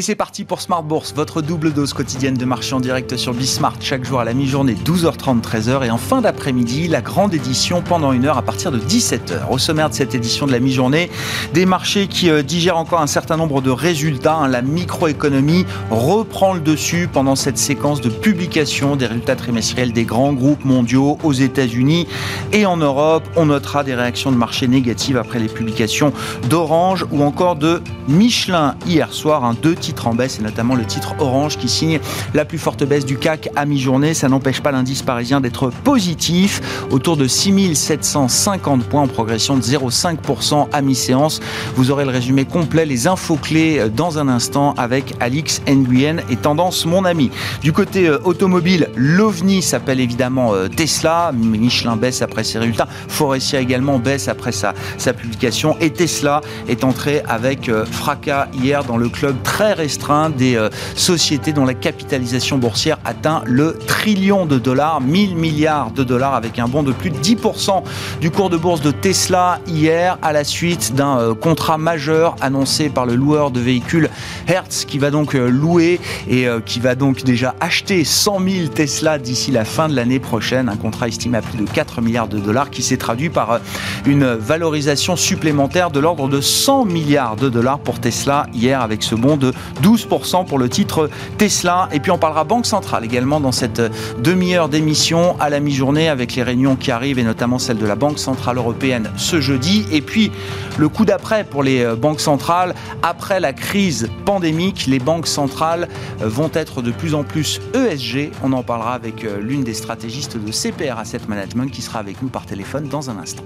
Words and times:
Et 0.00 0.02
c'est 0.02 0.14
parti 0.14 0.44
pour 0.44 0.62
Smart 0.62 0.82
Bourse, 0.82 1.12
votre 1.14 1.42
double 1.42 1.74
dose 1.74 1.92
quotidienne 1.92 2.32
de 2.32 2.46
marché 2.46 2.74
en 2.74 2.80
direct 2.80 3.18
sur 3.18 3.34
Bismart 3.34 3.74
chaque 3.80 4.02
jour 4.02 4.18
à 4.18 4.24
la 4.24 4.32
mi-journée 4.32 4.72
12h30 4.72 5.42
13h 5.42 5.84
et 5.84 5.90
en 5.90 5.98
fin 5.98 6.22
d'après-midi 6.22 6.88
la 6.88 7.02
grande 7.02 7.34
édition 7.34 7.82
pendant 7.82 8.12
une 8.12 8.24
heure 8.24 8.38
à 8.38 8.42
partir 8.42 8.72
de 8.72 8.78
17h. 8.78 9.50
Au 9.50 9.58
sommaire 9.58 9.90
de 9.90 9.94
cette 9.94 10.14
édition 10.14 10.46
de 10.46 10.52
la 10.52 10.58
mi-journée, 10.58 11.10
des 11.52 11.66
marchés 11.66 12.06
qui 12.06 12.30
euh, 12.30 12.42
digèrent 12.42 12.78
encore 12.78 13.02
un 13.02 13.06
certain 13.06 13.36
nombre 13.36 13.60
de 13.60 13.68
résultats. 13.68 14.36
Hein. 14.36 14.48
La 14.48 14.62
microéconomie 14.62 15.66
reprend 15.90 16.54
le 16.54 16.60
dessus 16.60 17.06
pendant 17.12 17.36
cette 17.36 17.58
séquence 17.58 18.00
de 18.00 18.08
publication 18.08 18.96
des 18.96 19.04
résultats 19.04 19.36
trimestriels 19.36 19.92
des 19.92 20.04
grands 20.04 20.32
groupes 20.32 20.64
mondiaux 20.64 21.18
aux 21.22 21.34
États-Unis 21.34 22.08
et 22.54 22.64
en 22.64 22.78
Europe. 22.78 23.24
On 23.36 23.44
notera 23.44 23.84
des 23.84 23.94
réactions 23.94 24.32
de 24.32 24.38
marché 24.38 24.66
négatives 24.66 25.18
après 25.18 25.40
les 25.40 25.48
publications 25.48 26.14
d'Orange 26.48 27.04
ou 27.12 27.22
encore 27.22 27.56
de 27.56 27.82
Michelin 28.08 28.76
hier 28.86 29.12
soir. 29.12 29.44
Un 29.44 29.52
deux 29.52 29.74
titres 29.74 29.89
en 30.06 30.14
baisse 30.14 30.38
et 30.38 30.42
notamment 30.42 30.74
le 30.74 30.84
titre 30.84 31.14
Orange 31.18 31.56
qui 31.58 31.68
signe 31.68 32.00
la 32.34 32.44
plus 32.44 32.58
forte 32.58 32.84
baisse 32.84 33.04
du 33.04 33.18
CAC 33.18 33.50
à 33.56 33.66
mi-journée. 33.66 34.14
Ça 34.14 34.28
n'empêche 34.28 34.60
pas 34.60 34.72
l'indice 34.72 35.02
parisien 35.02 35.40
d'être 35.40 35.70
positif, 35.70 36.60
autour 36.90 37.16
de 37.16 37.26
6750 37.26 38.84
points 38.84 39.02
en 39.02 39.06
progression 39.06 39.56
de 39.56 39.62
0,5% 39.62 40.68
à 40.72 40.82
mi-séance. 40.82 41.40
Vous 41.76 41.90
aurez 41.90 42.04
le 42.04 42.10
résumé 42.10 42.44
complet, 42.44 42.86
les 42.86 43.06
infos 43.06 43.36
clés 43.36 43.78
euh, 43.78 43.88
dans 43.88 44.18
un 44.18 44.28
instant 44.28 44.74
avec 44.76 45.14
Alix 45.20 45.62
Nguyen 45.68 46.18
et 46.30 46.36
Tendance 46.36 46.86
Mon 46.86 47.04
Ami. 47.04 47.30
Du 47.62 47.72
côté 47.72 48.08
euh, 48.08 48.18
automobile, 48.24 48.88
l'OVNI 48.96 49.62
s'appelle 49.62 50.00
évidemment 50.00 50.54
euh, 50.54 50.68
Tesla. 50.68 51.32
Michelin 51.34 51.96
baisse 51.96 52.22
après 52.22 52.44
ses 52.44 52.58
résultats. 52.58 52.88
Forestia 53.08 53.60
également 53.60 53.98
baisse 53.98 54.28
après 54.28 54.52
sa, 54.52 54.74
sa 54.98 55.12
publication. 55.12 55.76
Et 55.80 55.90
Tesla 55.90 56.40
est 56.68 56.84
entré 56.84 57.22
avec 57.28 57.70
fracas 57.90 58.48
hier 58.54 58.84
dans 58.84 58.96
le 58.96 59.08
club 59.08 59.36
très 59.42 59.69
restreint 59.72 60.30
des 60.30 60.58
sociétés 60.94 61.52
dont 61.52 61.64
la 61.64 61.74
capitalisation 61.74 62.58
boursière 62.58 62.98
atteint 63.04 63.42
le 63.46 63.78
trillion 63.86 64.46
de 64.46 64.58
dollars, 64.58 65.00
1000 65.00 65.36
milliards 65.36 65.90
de 65.90 66.04
dollars 66.04 66.34
avec 66.34 66.58
un 66.58 66.68
bond 66.68 66.82
de 66.82 66.92
plus 66.92 67.10
de 67.10 67.18
10% 67.18 67.82
du 68.20 68.30
cours 68.30 68.50
de 68.50 68.56
bourse 68.56 68.80
de 68.80 68.90
Tesla 68.90 69.60
hier 69.66 70.18
à 70.22 70.32
la 70.32 70.44
suite 70.44 70.94
d'un 70.94 71.18
euh, 71.18 71.34
contrat 71.34 71.78
majeur 71.78 72.36
annoncé 72.40 72.88
par 72.88 73.06
le 73.06 73.14
loueur 73.14 73.50
de 73.50 73.60
véhicules 73.60 74.08
Hertz 74.46 74.84
qui 74.84 74.98
va 74.98 75.10
donc 75.10 75.34
euh, 75.34 75.48
louer 75.48 76.00
et 76.28 76.46
euh, 76.46 76.60
qui 76.60 76.80
va 76.80 76.94
donc 76.94 77.22
déjà 77.24 77.54
acheter 77.60 78.04
100 78.04 78.40
000 78.40 78.68
Tesla 78.68 79.18
d'ici 79.18 79.50
la 79.50 79.64
fin 79.64 79.88
de 79.88 79.96
l'année 79.96 80.18
prochaine. 80.18 80.68
Un 80.68 80.76
contrat 80.76 81.08
estimé 81.08 81.38
à 81.38 81.42
plus 81.42 81.58
de 81.58 81.68
4 81.68 82.00
milliards 82.00 82.28
de 82.28 82.38
dollars 82.38 82.70
qui 82.70 82.82
s'est 82.82 82.96
traduit 82.96 83.30
par 83.30 83.60
une 84.06 84.34
valorisation 84.34 85.16
supplémentaire 85.16 85.90
de 85.90 86.00
l'ordre 86.00 86.28
de 86.28 86.40
100 86.40 86.84
milliards 86.84 87.36
de 87.36 87.48
dollars 87.48 87.78
pour 87.78 88.00
Tesla 88.00 88.46
hier 88.54 88.80
avec 88.80 89.02
ce 89.02 89.14
bond 89.14 89.36
de 89.36 89.52
12% 89.82 90.46
pour 90.46 90.58
le 90.58 90.68
titre 90.68 91.10
Tesla. 91.38 91.88
Et 91.92 92.00
puis 92.00 92.10
on 92.10 92.18
parlera 92.18 92.44
Banque 92.44 92.66
Centrale 92.66 93.04
également 93.04 93.40
dans 93.40 93.52
cette 93.52 93.82
demi-heure 94.22 94.68
d'émission 94.68 95.36
à 95.40 95.50
la 95.50 95.60
mi-journée 95.60 96.08
avec 96.08 96.34
les 96.34 96.42
réunions 96.42 96.76
qui 96.76 96.90
arrivent 96.90 97.18
et 97.18 97.24
notamment 97.24 97.58
celle 97.58 97.78
de 97.78 97.86
la 97.86 97.96
Banque 97.96 98.18
Centrale 98.18 98.56
Européenne 98.56 99.10
ce 99.16 99.40
jeudi. 99.40 99.86
Et 99.92 100.00
puis 100.00 100.30
le 100.78 100.88
coup 100.88 101.04
d'après 101.04 101.44
pour 101.44 101.62
les 101.62 101.82
euh, 101.82 101.96
banques 101.96 102.20
centrales. 102.20 102.74
Après 103.02 103.40
la 103.40 103.52
crise 103.52 104.08
pandémique, 104.24 104.86
les 104.86 104.98
banques 104.98 105.26
centrales 105.26 105.88
euh, 106.20 106.28
vont 106.28 106.50
être 106.54 106.82
de 106.82 106.90
plus 106.90 107.14
en 107.14 107.24
plus 107.24 107.60
ESG. 107.74 108.32
On 108.42 108.52
en 108.52 108.62
parlera 108.62 108.94
avec 108.94 109.24
euh, 109.24 109.40
l'une 109.40 109.64
des 109.64 109.74
stratégistes 109.74 110.36
de 110.36 110.52
CPR 110.52 110.98
Asset 110.98 111.20
Management 111.28 111.70
qui 111.70 111.82
sera 111.82 111.98
avec 111.98 112.22
nous 112.22 112.28
par 112.28 112.46
téléphone 112.46 112.88
dans 112.88 113.10
un 113.10 113.18
instant. 113.18 113.44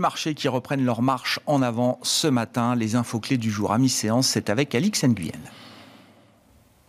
Les 0.00 0.02
marchés 0.02 0.32
qui 0.32 0.48
reprennent 0.48 0.86
leur 0.86 1.02
marche 1.02 1.40
en 1.44 1.60
avant 1.60 1.98
ce 2.02 2.26
matin, 2.26 2.74
les 2.74 2.96
infos 2.96 3.20
clés 3.20 3.36
du 3.36 3.50
jour 3.50 3.70
à 3.70 3.76
mi-séance, 3.76 4.28
c'est 4.28 4.48
avec 4.48 4.74
Alix 4.74 5.04
Nguyen. 5.04 5.34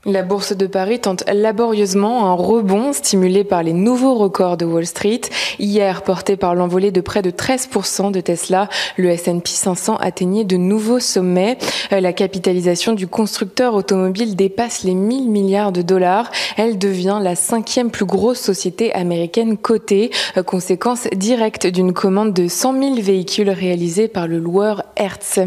La 0.07 0.23
bourse 0.23 0.57
de 0.57 0.66
Paris 0.66 1.00
tente 1.00 1.23
laborieusement 1.31 2.25
un 2.25 2.34
rebond 2.34 2.91
stimulé 2.91 3.44
par 3.44 3.62
les 3.62 3.72
nouveaux 3.72 4.16
records 4.16 4.57
de 4.57 4.66
Wall 4.66 4.88
Street. 4.88 5.22
Hier, 5.59 6.01
porté 6.01 6.38
par 6.38 6.56
l'envolée 6.56 6.89
de 6.89 7.01
près 7.01 7.22
de 7.22 7.29
13% 7.29 8.11
de 8.11 8.19
Tesla, 8.19 8.67
le 8.97 9.09
S&P 9.09 9.47
500 9.51 9.97
atteignait 9.97 10.44
de 10.44 10.57
nouveaux 10.57 11.00
sommets. 11.00 11.59
Euh, 11.94 12.00
la 12.00 12.13
capitalisation 12.13 12.94
du 12.94 13.06
constructeur 13.06 13.75
automobile 13.75 14.35
dépasse 14.35 14.84
les 14.84 14.95
1000 14.95 15.29
milliards 15.29 15.72
de 15.72 15.84
dollars. 15.84 16.31
Elle 16.57 16.79
devient 16.79 17.19
la 17.22 17.35
cinquième 17.35 17.91
plus 17.91 18.06
grosse 18.06 18.40
société 18.40 18.91
américaine 18.95 19.56
cotée, 19.56 20.09
euh, 20.35 20.41
conséquence 20.41 21.07
directe 21.16 21.67
d'une 21.67 21.94
commande 21.94 22.34
de 22.34 22.47
100 22.47 22.81
000 22.81 22.95
véhicules 23.01 23.51
réalisés 23.51 24.07
par 24.07 24.28
le 24.28 24.40
loueur 24.40 24.81
Hertz. 24.95 25.41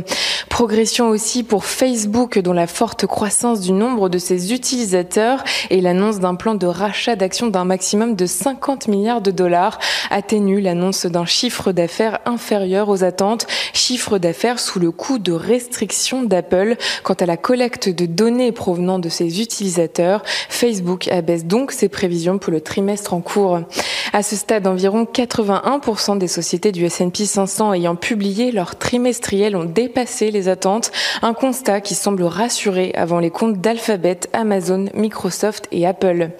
Progression 0.48 1.08
aussi 1.08 1.42
pour 1.42 1.64
Facebook, 1.64 2.38
dont 2.38 2.52
la 2.52 2.68
forte 2.68 3.06
croissance 3.06 3.60
du 3.60 3.72
nombre 3.72 4.08
de 4.08 4.18
ses 4.18 4.43
utilisateurs 4.52 5.42
et 5.70 5.80
l'annonce 5.80 6.20
d'un 6.20 6.34
plan 6.34 6.54
de 6.54 6.66
rachat 6.66 7.16
d'actions 7.16 7.46
d'un 7.46 7.64
maximum 7.64 8.16
de 8.16 8.26
50 8.26 8.88
milliards 8.88 9.20
de 9.20 9.30
dollars 9.30 9.78
atténue 10.10 10.60
l'annonce 10.60 11.06
d'un 11.06 11.24
chiffre 11.24 11.72
d'affaires 11.72 12.18
inférieur 12.26 12.88
aux 12.88 13.04
attentes, 13.04 13.46
chiffre 13.72 14.18
d'affaires 14.18 14.58
sous 14.58 14.78
le 14.78 14.90
coup 14.90 15.18
de 15.18 15.32
restriction 15.32 16.22
d'Apple. 16.22 16.76
Quant 17.02 17.14
à 17.14 17.26
la 17.26 17.36
collecte 17.36 17.88
de 17.88 18.06
données 18.06 18.52
provenant 18.52 18.98
de 18.98 19.08
ses 19.08 19.40
utilisateurs, 19.40 20.22
Facebook 20.48 21.08
abaisse 21.08 21.44
donc 21.44 21.72
ses 21.72 21.88
prévisions 21.88 22.38
pour 22.38 22.52
le 22.52 22.60
trimestre 22.60 23.14
en 23.14 23.20
cours. 23.20 23.60
À 24.12 24.22
ce 24.22 24.36
stade, 24.36 24.66
environ 24.66 25.04
81% 25.04 26.18
des 26.18 26.28
sociétés 26.28 26.72
du 26.72 26.84
S&P 26.84 27.24
500 27.24 27.72
ayant 27.72 27.96
publié 27.96 28.52
leur 28.52 28.76
trimestriel 28.76 29.56
ont 29.56 29.64
dépassé 29.64 30.30
les 30.30 30.48
attentes, 30.48 30.92
un 31.22 31.34
constat 31.34 31.80
qui 31.80 31.94
semble 31.94 32.22
rassurer 32.22 32.92
avant 32.94 33.18
les 33.18 33.30
comptes 33.30 33.60
d'Alphabet, 33.60 34.20
Amazon, 34.34 34.86
Microsoft 34.94 35.68
et 35.72 35.86
Apple. 35.86 36.30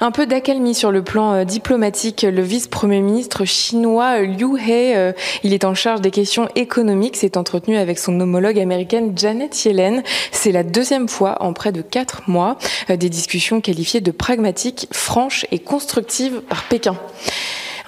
Un 0.00 0.10
peu 0.10 0.26
d'accalmie 0.26 0.74
sur 0.74 0.92
le 0.92 1.02
plan 1.02 1.32
euh, 1.32 1.44
diplomatique. 1.44 2.22
Le 2.22 2.42
vice-premier 2.42 3.00
ministre 3.00 3.44
chinois 3.44 4.20
Liu 4.20 4.58
He, 4.58 4.94
euh, 4.96 5.12
il 5.42 5.54
est 5.54 5.64
en 5.64 5.74
charge 5.74 6.00
des 6.00 6.10
questions 6.10 6.48
économiques, 6.54 7.16
s'est 7.16 7.36
entretenu 7.36 7.76
avec 7.76 7.98
son 7.98 8.18
homologue 8.20 8.58
américaine 8.58 9.12
Janet 9.16 9.64
Yellen. 9.64 10.02
C'est 10.30 10.52
la 10.52 10.62
deuxième 10.62 11.08
fois 11.08 11.42
en 11.42 11.52
près 11.52 11.72
de 11.72 11.82
quatre 11.82 12.28
mois. 12.28 12.58
Euh, 12.90 12.96
des 12.96 13.08
discussions 13.08 13.60
qualifiées 13.60 14.00
de 14.00 14.10
pragmatiques, 14.10 14.88
franches 14.92 15.46
et 15.50 15.58
constructives 15.58 16.42
par 16.42 16.64
Pékin. 16.64 16.96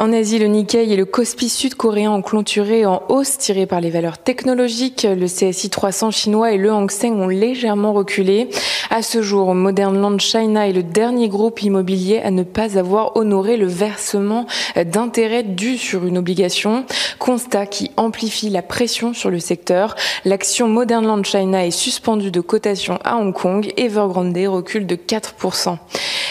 En 0.00 0.14
Asie, 0.14 0.38
le 0.38 0.46
Nikkei 0.46 0.90
et 0.90 0.96
le 0.96 1.04
Kospi 1.04 1.50
sud-coréen 1.50 2.10
ont 2.10 2.22
clôturé 2.22 2.86
en 2.86 3.02
hausse 3.10 3.36
tirée 3.36 3.66
par 3.66 3.82
les 3.82 3.90
valeurs 3.90 4.16
technologiques. 4.16 5.02
Le 5.02 5.26
CSI 5.26 5.68
300 5.68 6.10
chinois 6.10 6.52
et 6.52 6.56
le 6.56 6.72
Hang 6.72 6.90
Seng 6.90 7.20
ont 7.20 7.28
légèrement 7.28 7.92
reculé. 7.92 8.48
À 8.88 9.02
ce 9.02 9.20
jour, 9.20 9.54
Modern 9.54 10.00
Land 10.00 10.18
China 10.18 10.66
est 10.66 10.72
le 10.72 10.82
dernier 10.82 11.28
groupe 11.28 11.62
immobilier 11.62 12.18
à 12.20 12.30
ne 12.30 12.44
pas 12.44 12.78
avoir 12.78 13.14
honoré 13.18 13.58
le 13.58 13.66
versement 13.66 14.46
d'intérêts 14.86 15.42
dus 15.42 15.76
sur 15.76 16.06
une 16.06 16.16
obligation. 16.16 16.86
Constat 17.18 17.66
qui 17.66 17.90
amplifie 17.98 18.48
la 18.48 18.62
pression 18.62 19.12
sur 19.12 19.28
le 19.28 19.38
secteur. 19.38 19.96
L'action 20.24 20.66
Modern 20.66 21.06
Land 21.06 21.24
China 21.24 21.66
est 21.66 21.70
suspendue 21.70 22.30
de 22.30 22.40
cotation 22.40 22.98
à 23.04 23.18
Hong 23.18 23.34
Kong. 23.34 23.70
Evergrande 23.76 24.34
recule 24.48 24.86
de 24.86 24.96
4%. 24.96 25.76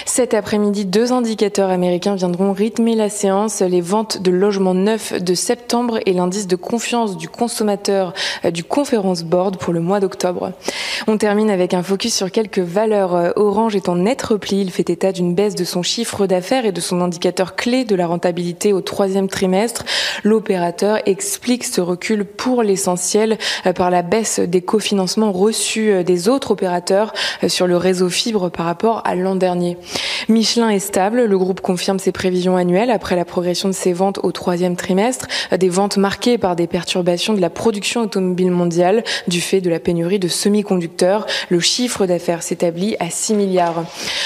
Cet 0.08 0.34
après-midi, 0.34 0.86
deux 0.86 1.14
indicateurs 1.14 1.70
américains 1.70 2.16
viendront 2.16 2.52
rythmer 2.52 2.96
la 2.96 3.10
séance 3.10 3.59
les 3.62 3.82
ventes 3.82 4.22
de 4.22 4.32
logements 4.32 4.74
neufs 4.74 5.14
de 5.14 5.34
septembre 5.34 6.00
et 6.06 6.14
l'indice 6.14 6.48
de 6.48 6.56
confiance 6.56 7.18
du 7.18 7.30
consommateur 7.30 8.14
euh, 8.46 8.52
du 8.52 8.64
Conference 8.64 9.24
Board 9.24 9.58
pour 9.58 9.74
le 9.74 9.80
mois 9.80 10.00
d'octobre. 10.00 10.54
On 11.08 11.18
termine 11.18 11.50
avec 11.50 11.74
un 11.74 11.84
focus 11.84 12.16
sur 12.16 12.32
quelques 12.32 12.60
valeurs. 12.60 13.16
Euh, 13.16 13.32
Orange 13.36 13.76
est 13.76 13.90
en 13.90 13.96
net 13.96 14.22
repli. 14.22 14.62
Il 14.62 14.72
fait 14.72 14.90
état 14.90 15.12
d'une 15.12 15.36
baisse 15.36 15.56
de 15.56 15.64
son 15.64 15.84
chiffre 15.84 16.28
d'affaires 16.28 16.66
et 16.66 16.72
de 16.72 16.82
son 16.82 17.02
indicateur 17.02 17.56
clé 17.56 17.86
de 17.86 17.96
la 17.96 18.08
rentabilité 18.08 18.74
au 18.74 18.82
troisième 18.82 19.28
trimestre. 19.28 19.86
L'opérateur 20.24 21.00
explique 21.06 21.64
ce 21.64 21.82
recul 21.82 22.26
pour 22.26 22.64
l'essentiel 22.64 23.38
euh, 23.66 23.74
par 23.74 23.90
la 23.90 24.02
baisse 24.02 24.40
des 24.40 24.62
cofinancements 24.62 25.32
reçus 25.32 26.04
des 26.04 26.30
autres 26.30 26.52
opérateurs 26.52 27.14
sur 27.48 27.68
le 27.68 27.78
réseau 27.78 28.10
fibre 28.10 28.50
par 28.50 28.66
rapport 28.66 29.02
à 29.06 29.16
l'an 29.16 29.36
dernier. 29.36 29.78
Michelin 30.28 30.70
est 30.70 30.80
stable. 30.80 31.26
Le 31.26 31.38
groupe 31.38 31.62
confirme 31.62 32.00
ses 32.00 32.12
prévisions 32.12 32.56
annuelles 32.56 32.92
après 32.92 33.16
la 33.16 33.26
progression 33.26 33.49
de 33.50 33.72
ses 33.72 33.94
ventes 33.94 34.20
au 34.22 34.32
troisième 34.32 34.76
trimestre, 34.76 35.28
des 35.58 35.70
ventes 35.70 35.98
marquées 35.98 36.38
par 36.38 36.56
des 36.56 36.68
perturbations 36.68 37.34
de 37.34 37.42
la 37.42 37.50
production 37.50 38.02
automobile 38.02 38.52
mondiale 38.52 39.04
du 39.28 39.42
fait 39.42 39.60
de 39.60 39.70
la 39.70 39.80
pénurie 39.80 40.20
de 40.20 40.28
semi-conducteurs. 40.28 41.26
Le 41.50 41.60
chiffre 41.60 42.06
d'affaires 42.06 42.44
s'établit 42.44 42.96
à 43.00 43.10
6 43.10 43.34
milliards. 43.34 43.86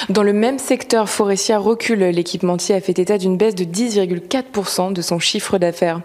Dans 0.09 0.23
le 0.23 0.33
même 0.33 0.59
secteur, 0.59 1.07
Forestia 1.07 1.57
recule. 1.57 1.99
L'équipementier 1.99 2.75
a 2.75 2.81
fait 2.81 2.99
état 2.99 3.17
d'une 3.17 3.37
baisse 3.37 3.55
de 3.55 3.63
10,4% 3.63 4.91
de 4.91 5.01
son 5.01 5.19
chiffre 5.19 5.57
d'affaires. 5.57 6.01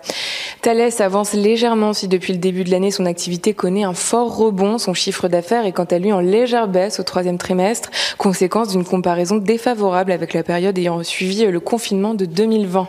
Thales 0.62 0.90
avance 1.00 1.32
légèrement 1.32 1.92
si 1.92 2.06
depuis 2.06 2.32
le 2.32 2.38
début 2.38 2.62
de 2.62 2.70
l'année 2.70 2.90
son 2.90 3.06
activité 3.06 3.52
connaît 3.52 3.84
un 3.84 3.94
fort 3.94 4.36
rebond. 4.36 4.78
Son 4.78 4.94
chiffre 4.94 5.26
d'affaires 5.26 5.66
est 5.66 5.72
quant 5.72 5.84
à 5.84 5.98
lui 5.98 6.12
en 6.12 6.20
légère 6.20 6.68
baisse 6.68 7.00
au 7.00 7.02
troisième 7.02 7.38
trimestre, 7.38 7.90
conséquence 8.16 8.68
d'une 8.68 8.84
comparaison 8.84 9.36
défavorable 9.36 10.12
avec 10.12 10.34
la 10.34 10.42
période 10.42 10.78
ayant 10.78 11.02
suivi 11.02 11.44
le 11.46 11.60
confinement 11.60 12.14
de 12.14 12.24
2020. 12.24 12.88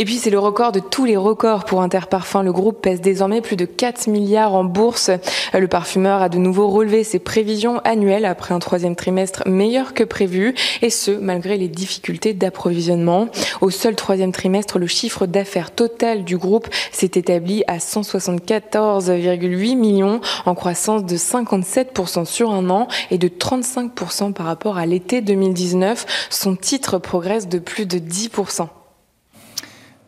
Et 0.00 0.04
puis 0.04 0.18
c'est 0.18 0.30
le 0.30 0.38
record 0.38 0.70
de 0.70 0.78
tous 0.78 1.04
les 1.04 1.16
records 1.16 1.64
pour 1.64 1.82
Interparfum. 1.82 2.44
Le 2.44 2.52
groupe 2.52 2.80
pèse 2.80 3.00
désormais 3.00 3.40
plus 3.40 3.56
de 3.56 3.64
4 3.64 4.06
milliards 4.06 4.54
en 4.54 4.62
bourse. 4.62 5.10
Le 5.52 5.66
parfumeur 5.66 6.22
a 6.22 6.28
de 6.28 6.38
nouveau 6.38 6.68
relevé 6.68 7.02
ses 7.02 7.18
prévisions 7.18 7.80
annuelles 7.82 8.24
après 8.24 8.54
un 8.54 8.60
troisième 8.60 8.94
trimestre 8.94 9.42
meilleur 9.48 9.94
que 9.94 10.04
prévu, 10.04 10.54
et 10.82 10.90
ce, 10.90 11.10
malgré 11.10 11.56
les 11.56 11.66
difficultés 11.66 12.32
d'approvisionnement. 12.32 13.26
Au 13.60 13.70
seul 13.70 13.96
troisième 13.96 14.30
trimestre, 14.30 14.78
le 14.78 14.86
chiffre 14.86 15.26
d'affaires 15.26 15.72
total 15.72 16.22
du 16.22 16.38
groupe 16.38 16.68
s'est 16.92 17.10
établi 17.16 17.64
à 17.66 17.78
174,8 17.78 19.76
millions, 19.76 20.20
en 20.46 20.54
croissance 20.54 21.04
de 21.06 21.16
57% 21.16 22.24
sur 22.24 22.52
un 22.52 22.70
an 22.70 22.86
et 23.10 23.18
de 23.18 23.26
35% 23.26 24.32
par 24.32 24.46
rapport 24.46 24.78
à 24.78 24.86
l'été 24.86 25.22
2019. 25.22 26.06
Son 26.30 26.54
titre 26.54 26.98
progresse 26.98 27.48
de 27.48 27.58
plus 27.58 27.86
de 27.86 27.98
10%. 27.98 28.68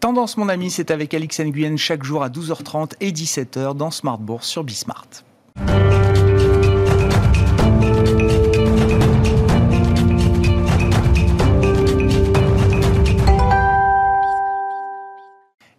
Tendance, 0.00 0.38
mon 0.38 0.49
ami, 0.49 0.70
c'est 0.70 0.91
avec 0.91 1.12
Alix 1.12 1.41
Nguyen 1.41 1.76
chaque 1.76 2.05
jour 2.05 2.23
à 2.23 2.31
12h30 2.31 2.93
et 3.00 3.12
17h 3.12 3.76
dans 3.76 3.91
Smart 3.91 4.17
Bourse 4.17 4.47
sur 4.47 4.64
Bismart. 4.64 5.06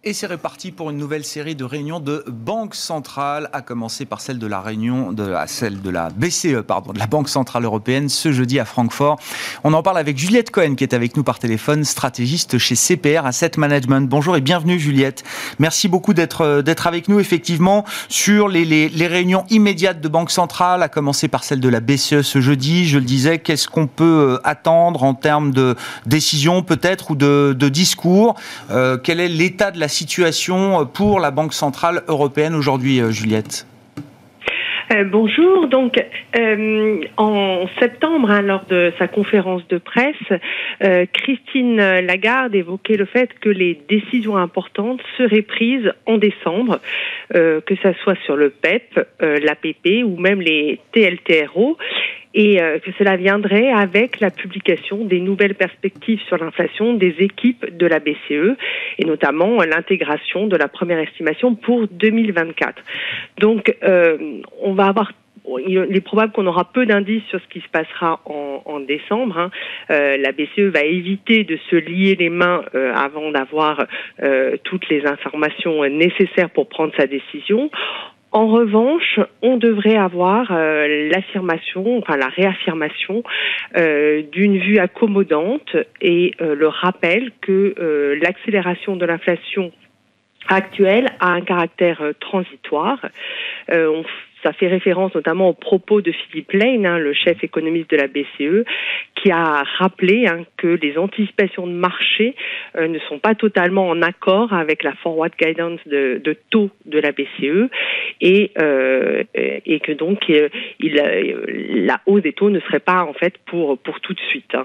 Et 0.04 0.14
c'est 0.14 0.26
reparti 0.26 0.72
pour 0.72 0.90
une 0.90 0.96
nouvelle 0.96 1.22
série 1.22 1.54
de 1.54 1.62
réunions 1.62 2.00
de 2.00 2.24
banques 2.26 2.74
centrales, 2.74 3.48
à 3.52 3.62
commencer 3.62 4.04
par 4.04 4.20
celle 4.20 4.40
de 4.40 4.48
la 4.48 4.60
réunion 4.60 5.12
de 5.12 5.32
celle 5.46 5.80
de 5.80 5.90
la 5.90 6.08
BCE, 6.10 6.62
pardon, 6.66 6.92
de 6.92 6.98
la 6.98 7.06
Banque 7.06 7.28
centrale 7.28 7.64
européenne, 7.64 8.08
ce 8.08 8.32
jeudi 8.32 8.58
à 8.58 8.64
Francfort. 8.64 9.20
On 9.62 9.72
en 9.74 9.82
parle 9.84 9.98
avec 9.98 10.18
Juliette 10.18 10.50
Cohen, 10.50 10.74
qui 10.74 10.82
est 10.82 10.92
avec 10.92 11.16
nous 11.16 11.22
par 11.22 11.38
téléphone, 11.38 11.84
stratégiste 11.84 12.58
chez 12.58 12.74
CPR 12.74 13.24
Asset 13.24 13.52
Management. 13.58 14.08
Bonjour 14.08 14.36
et 14.36 14.40
bienvenue, 14.40 14.76
Juliette. 14.76 15.22
Merci 15.60 15.86
beaucoup 15.86 16.14
d'être 16.14 16.40
euh, 16.40 16.62
d'être 16.62 16.88
avec 16.88 17.06
nous, 17.06 17.20
effectivement, 17.20 17.84
sur 18.08 18.48
les, 18.48 18.64
les, 18.64 18.88
les 18.88 19.06
réunions 19.06 19.44
immédiates 19.50 20.00
de 20.00 20.08
banques 20.08 20.32
centrales, 20.32 20.82
à 20.82 20.88
commencer 20.88 21.28
par 21.28 21.44
celle 21.44 21.60
de 21.60 21.68
la 21.68 21.78
BCE 21.78 22.22
ce 22.22 22.40
jeudi. 22.40 22.88
Je 22.88 22.98
le 22.98 23.04
disais, 23.04 23.38
qu'est-ce 23.38 23.68
qu'on 23.68 23.86
peut 23.86 24.32
euh, 24.32 24.38
attendre 24.42 25.04
en 25.04 25.14
termes 25.14 25.52
de 25.52 25.76
décision, 26.06 26.64
peut-être, 26.64 27.12
ou 27.12 27.14
de, 27.14 27.54
de 27.56 27.68
discours? 27.68 28.34
Euh, 28.72 28.98
Quel 29.00 29.20
est 29.20 29.28
l'état 29.28 29.70
de 29.70 29.78
la 29.78 29.91
situation 29.92 30.86
pour 30.86 31.20
la 31.20 31.30
Banque 31.30 31.54
centrale 31.54 32.02
européenne 32.08 32.54
aujourd'hui, 32.54 33.00
euh, 33.00 33.10
Juliette 33.10 33.66
euh, 34.92 35.04
bonjour. 35.04 35.68
Donc, 35.68 36.02
euh, 36.36 37.00
en 37.16 37.66
septembre, 37.80 38.30
hein, 38.30 38.42
lors 38.42 38.64
de 38.66 38.92
sa 38.98 39.08
conférence 39.08 39.66
de 39.68 39.78
presse, 39.78 40.16
euh, 40.82 41.06
Christine 41.10 41.76
Lagarde 41.76 42.54
évoquait 42.54 42.96
le 42.96 43.06
fait 43.06 43.30
que 43.40 43.48
les 43.48 43.80
décisions 43.88 44.36
importantes 44.36 45.00
seraient 45.16 45.42
prises 45.42 45.92
en 46.06 46.18
décembre, 46.18 46.80
euh, 47.34 47.60
que 47.62 47.74
ça 47.76 47.94
soit 48.02 48.18
sur 48.24 48.36
le 48.36 48.50
PEP, 48.50 49.00
l'APP 49.20 50.04
ou 50.04 50.18
même 50.18 50.40
les 50.40 50.80
TLTRO 50.92 51.78
et 52.34 52.62
euh, 52.62 52.78
que 52.78 52.90
cela 52.98 53.16
viendrait 53.16 53.70
avec 53.70 54.20
la 54.20 54.30
publication 54.30 55.04
des 55.04 55.20
nouvelles 55.20 55.54
perspectives 55.54 56.20
sur 56.28 56.38
l'inflation 56.38 56.94
des 56.94 57.14
équipes 57.18 57.76
de 57.76 57.86
la 57.86 57.98
BCE 57.98 58.56
et 58.98 59.04
notamment 59.04 59.62
l'intégration 59.62 60.46
de 60.46 60.56
la 60.56 60.68
première 60.68 60.98
estimation 60.98 61.54
pour 61.54 61.88
2024. 61.88 62.82
Donc 63.38 63.76
euh, 63.82 64.40
on 64.60 64.74
va 64.74 64.86
avoir 64.86 65.12
il 65.66 65.96
est 65.96 66.00
probable 66.00 66.32
qu'on 66.32 66.46
aura 66.46 66.64
peu 66.64 66.86
d'indices 66.86 67.24
sur 67.28 67.40
ce 67.40 67.46
qui 67.48 67.60
se 67.60 67.68
passera 67.68 68.20
en, 68.26 68.62
en 68.64 68.80
décembre. 68.80 69.38
Hein. 69.38 69.50
Euh, 69.90 70.16
la 70.16 70.32
BCE 70.32 70.72
va 70.72 70.82
éviter 70.82 71.44
de 71.44 71.58
se 71.70 71.76
lier 71.76 72.14
les 72.14 72.30
mains 72.30 72.62
euh, 72.74 72.92
avant 72.94 73.30
d'avoir 73.30 73.86
euh, 74.22 74.56
toutes 74.64 74.88
les 74.88 75.04
informations 75.06 75.84
nécessaires 75.88 76.50
pour 76.50 76.68
prendre 76.68 76.92
sa 76.96 77.06
décision. 77.06 77.70
En 78.32 78.46
revanche, 78.46 79.20
on 79.42 79.58
devrait 79.58 79.96
avoir 79.96 80.52
euh, 80.52 81.10
l'affirmation, 81.10 81.98
enfin 81.98 82.16
la 82.16 82.28
réaffirmation 82.28 83.22
euh, 83.76 84.22
d'une 84.32 84.56
vue 84.56 84.78
accommodante 84.78 85.76
et 86.00 86.32
euh, 86.40 86.54
le 86.54 86.66
rappel 86.66 87.30
que 87.42 87.74
l'accélération 88.22 88.96
de 88.96 89.04
l'inflation 89.04 89.70
actuelle 90.48 91.06
a 91.20 91.28
un 91.28 91.42
caractère 91.42 92.02
transitoire. 92.20 92.98
Ça 94.42 94.52
fait 94.52 94.68
référence 94.68 95.14
notamment 95.14 95.48
aux 95.48 95.54
propos 95.54 96.00
de 96.00 96.12
Philippe 96.12 96.52
Lane, 96.52 96.86
hein, 96.86 96.98
le 96.98 97.12
chef 97.12 97.42
économiste 97.44 97.90
de 97.90 97.96
la 97.96 98.06
BCE, 98.06 98.64
qui 99.14 99.30
a 99.30 99.62
rappelé 99.78 100.26
hein, 100.26 100.44
que 100.56 100.66
les 100.66 100.98
anticipations 100.98 101.66
de 101.66 101.72
marché 101.72 102.34
euh, 102.76 102.88
ne 102.88 102.98
sont 103.00 103.18
pas 103.18 103.34
totalement 103.34 103.88
en 103.88 104.02
accord 104.02 104.52
avec 104.52 104.82
la 104.82 104.92
forward 104.94 105.32
guidance 105.40 105.80
de, 105.86 106.36
taux 106.50 106.70
de 106.86 106.98
la 106.98 107.12
BCE 107.12 107.68
et, 108.20 108.50
euh, 108.60 109.22
et 109.34 109.80
que 109.80 109.92
donc 109.92 110.28
euh, 110.30 110.48
la 110.80 112.00
hausse 112.06 112.22
des 112.22 112.32
taux 112.32 112.50
ne 112.50 112.60
serait 112.60 112.80
pas 112.80 113.04
en 113.04 113.12
fait 113.12 113.34
pour 113.46 113.78
pour 113.78 114.00
tout 114.00 114.14
de 114.14 114.20
suite. 114.20 114.54
Hein. 114.54 114.64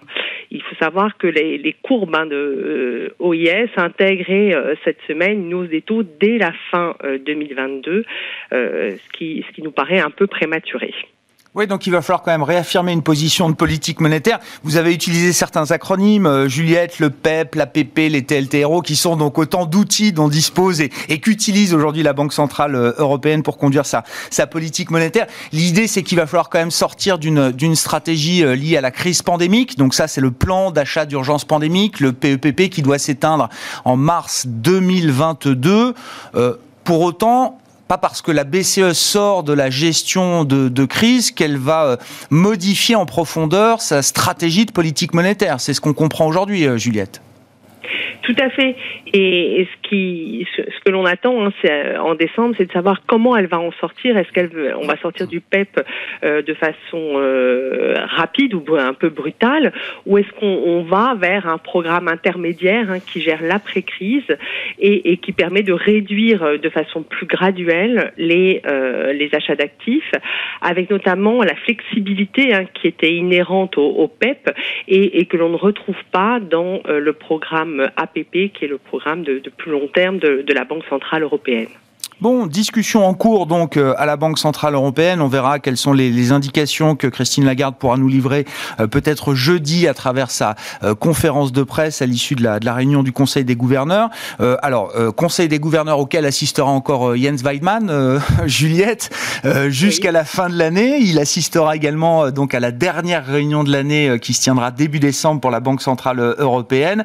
Il 0.51 0.61
faut 0.61 0.75
savoir 0.75 1.17
que 1.17 1.27
les, 1.27 1.75
courbes 1.83 2.29
de 2.29 3.13
OIS 3.19 3.69
intégraient 3.75 4.55
cette 4.83 4.99
semaine 5.07 5.45
une 5.45 5.53
hausse 5.53 5.69
des 5.69 5.81
taux 5.81 6.03
dès 6.03 6.37
la 6.37 6.53
fin 6.71 6.95
2022, 7.25 8.05
ce 8.51 9.09
qui 9.11 9.45
ce 9.47 9.53
qui 9.53 9.61
nous 9.67 9.73
paraît 9.73 9.99
un 9.99 10.09
peu 10.09 10.27
prématuré. 10.27 10.93
Oui, 11.55 11.65
donc 11.65 11.87
il 11.87 11.89
va 11.89 12.03
falloir 12.03 12.21
quand 12.21 12.29
même 12.29 12.43
réaffirmer 12.43 12.91
une 12.91 13.01
position 13.01 13.49
de 13.49 13.55
politique 13.55 13.99
monétaire. 13.99 14.39
Vous 14.63 14.77
avez 14.77 14.93
utilisé 14.93 15.33
certains 15.33 15.71
acronymes, 15.71 16.27
euh, 16.27 16.47
Juliette, 16.47 16.99
le 16.99 17.09
PEP, 17.09 17.55
l'APP, 17.55 17.97
les 18.09 18.23
TLTRO, 18.23 18.83
qui 18.83 18.95
sont 18.95 19.15
donc 19.15 19.39
autant 19.39 19.65
d'outils 19.65 20.11
dont 20.11 20.27
dispose 20.27 20.81
et, 20.81 20.89
qu'utilise 21.19 21.73
aujourd'hui 21.73 22.03
la 22.03 22.13
Banque 22.13 22.31
Centrale 22.31 22.75
euh, 22.75 22.91
Européenne 22.99 23.41
pour 23.41 23.57
conduire 23.57 23.87
sa, 23.87 24.03
politique 24.45 24.91
monétaire. 24.91 25.25
L'idée, 25.51 25.87
c'est 25.87 26.03
qu'il 26.03 26.19
va 26.19 26.27
falloir 26.27 26.49
quand 26.49 26.59
même 26.59 26.69
sortir 26.69 27.17
d'une, 27.17 27.75
stratégie 27.75 28.43
euh, 28.43 28.55
liée 28.55 28.77
à 28.77 28.81
la 28.81 28.91
crise 28.91 29.23
pandémique. 29.23 29.79
Donc 29.79 29.95
ça, 29.95 30.07
c'est 30.07 30.21
le 30.21 30.29
plan 30.29 30.69
d'achat 30.69 31.07
d'urgence 31.07 31.43
pandémique, 31.43 31.99
le 32.01 32.13
PEPP, 32.13 32.69
qui 32.69 32.83
doit 32.83 32.99
s'éteindre 32.99 33.49
en 33.83 33.97
mars 33.97 34.45
2022. 34.45 35.95
Euh, 36.35 36.53
pour 36.83 37.01
autant, 37.01 37.57
pas 37.87 37.97
parce 37.97 38.21
que 38.21 38.31
la 38.31 38.43
BCE 38.43 38.93
sort 38.93 39.43
de 39.43 39.53
la 39.53 39.69
gestion 39.69 40.43
de, 40.43 40.85
crise 40.85 41.31
qu'elle 41.31 41.57
va 41.57 41.85
euh, 41.85 41.97
modifier 42.29 42.95
en 42.95 43.05
profondeur 43.05 43.81
sa 43.81 44.01
stratégie 44.01 44.65
de 44.65 44.71
politique 44.71 45.13
monétaire. 45.13 45.59
C'est 45.59 45.73
ce 45.73 45.81
qu'on 45.81 45.93
comprend 45.93 46.27
aujourd'hui, 46.27 46.65
euh, 46.65 46.77
Juliette. 46.77 47.21
Tout 48.27 48.35
à 48.39 48.49
fait. 48.49 48.75
Et, 49.13 49.65
ce 49.71 49.89
qui, 49.89 50.45
ce, 50.57 50.61
que 50.83 50.91
l'on 50.91 51.05
attend, 51.05 51.45
hein, 51.45 51.53
euh, 51.63 51.95
en 51.97 52.13
décembre, 52.13 52.55
c'est 52.57 52.65
de 52.65 52.71
savoir 52.73 53.03
comment 53.07 53.37
elle 53.37 53.47
va 53.47 53.57
en 53.57 53.71
sortir. 53.79 54.17
Est-ce 54.17 54.33
qu'elle, 54.33 54.75
on 54.77 54.85
va 54.85 54.97
sortir 54.97 55.27
du 55.27 55.39
PEP 55.39 55.79
euh, 56.25 56.41
de 56.41 56.53
façon 56.53 57.13
euh, 57.15 57.95
rapide 58.17 58.53
ou 58.53 58.75
un 58.75 58.93
peu 58.93 59.07
brutale, 59.07 59.71
ou 60.05 60.17
est-ce 60.17 60.29
qu'on 60.41 60.83
va 60.83 61.15
vers 61.15 61.47
un 61.47 61.57
programme 61.57 62.09
intermédiaire 62.09 62.91
hein, 62.91 62.99
qui 62.99 63.21
gère 63.21 63.41
l'après-crise 63.41 64.27
et, 64.77 65.13
et, 65.13 65.17
qui 65.17 65.31
permet 65.31 65.63
de 65.63 65.71
réduire 65.71 66.59
de 66.59 66.69
façon 66.69 67.03
plus 67.03 67.27
graduelle 67.27 68.11
les 68.17 68.61
euh, 68.67 69.13
les 69.13 69.33
achats 69.33 69.55
d'actifs, 69.55 70.11
avec 70.61 70.89
notamment 70.89 71.43
la 71.43 71.55
flexibilité 71.55 72.53
hein, 72.53 72.65
qui 72.73 72.87
était 72.87 73.13
inhérente 73.13 73.77
au, 73.77 73.87
au 73.87 74.09
PEP 74.09 74.49
et, 74.89 75.21
et, 75.21 75.25
que 75.27 75.37
l'on 75.37 75.49
ne 75.49 75.55
retrouve 75.55 76.03
pas 76.11 76.41
dans 76.41 76.81
le 76.87 77.13
programme 77.13 77.89
Qui 78.23 78.65
est 78.65 78.67
le 78.67 78.77
programme 78.77 79.23
de, 79.23 79.39
plus 79.57 79.71
long 79.71 79.87
terme 79.87 80.17
de 80.17 80.53
la 80.53 80.63
Banque 80.63 80.85
centrale 80.89 81.23
européenne. 81.23 81.69
Bon, 82.19 82.47
discussion 82.47 83.05
en 83.05 83.13
cours 83.13 83.45
donc 83.45 83.77
euh, 83.77 83.93
à 83.95 84.07
la 84.07 84.15
Banque 84.17 84.39
Centrale 84.39 84.73
Européenne. 84.73 85.21
On 85.21 85.27
verra 85.27 85.59
quelles 85.59 85.77
sont 85.77 85.93
les, 85.93 86.31
indications 86.31 86.95
que 86.95 87.05
Christine 87.05 87.45
Lagarde 87.45 87.75
pourra 87.77 87.95
nous 87.95 88.07
livrer 88.07 88.45
euh, 88.79 88.87
peut-être 88.87 89.35
jeudi 89.35 89.87
à 89.87 89.93
travers 89.93 90.31
sa 90.31 90.55
euh, 90.83 90.95
conférence 90.95 91.51
de 91.51 91.61
presse 91.61 92.01
à 92.01 92.07
l'issue 92.07 92.33
de 92.33 92.41
la, 92.41 92.59
de 92.59 92.65
la, 92.65 92.73
réunion 92.73 93.03
du 93.03 93.11
Conseil 93.11 93.45
des 93.45 93.55
gouverneurs. 93.55 94.09
alors, 94.61 94.91
Conseil 95.15 95.47
des 95.47 95.59
gouverneurs 95.59 95.99
auquel 95.99 96.25
assistera 96.25 96.69
encore 96.69 97.15
Jens 97.15 97.43
Weidmann, 97.43 98.19
Juliette, 98.45 99.09
jusqu'à 99.67 100.11
la 100.11 100.25
fin 100.25 100.49
de 100.49 100.57
l'année. 100.57 100.97
Il 100.99 101.19
assistera 101.19 101.75
également 101.75 102.29
donc 102.31 102.53
à 102.53 102.59
la 102.59 102.71
dernière 102.71 103.25
réunion 103.25 103.63
de 103.63 103.71
l'année 103.71 104.19
qui 104.19 104.33
se 104.33 104.41
tiendra 104.41 104.71
début 104.71 104.99
décembre 104.99 105.41
pour 105.41 105.51
la 105.51 105.59
Banque 105.59 105.81
Centrale 105.81 106.19
Européenne. 106.19 107.03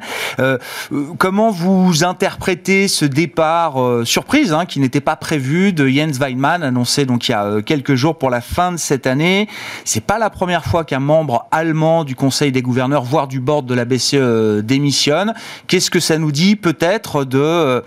comment 1.17 1.51
vous 1.51 2.03
interprétez 2.03 2.87
ce 2.87 3.05
départ 3.05 3.75
surprise 4.05 4.53
hein, 4.53 4.65
qui 4.65 4.79
n'était 4.79 5.02
pas 5.03 5.15
prévu 5.15 5.73
de 5.73 5.87
Jens 5.87 6.19
Weidmann, 6.19 6.63
annoncé 6.63 7.05
donc 7.05 7.27
il 7.27 7.31
y 7.31 7.35
a 7.35 7.45
euh, 7.45 7.61
quelques 7.61 7.95
jours 7.95 8.17
pour 8.17 8.29
la 8.29 8.41
fin 8.41 8.71
de 8.71 8.77
cette 8.77 9.05
année. 9.05 9.47
C'est 9.85 10.05
pas 10.05 10.17
la 10.17 10.29
première 10.29 10.63
fois 10.63 10.83
qu'un 10.83 10.99
membre 10.99 11.47
allemand 11.51 12.03
du 12.03 12.15
Conseil 12.15 12.51
des 12.51 12.61
gouverneurs, 12.61 13.03
voire 13.03 13.27
du 13.27 13.39
board 13.39 13.65
de 13.65 13.75
la 13.75 13.85
BCE, 13.85 14.13
euh, 14.15 14.61
démissionne. 14.61 15.33
Qu'est-ce 15.67 15.91
que 15.91 15.99
ça 15.99 16.17
nous 16.17 16.31
dit 16.31 16.55
peut-être 16.55 17.25
de 17.25 17.37
euh, 17.39 17.81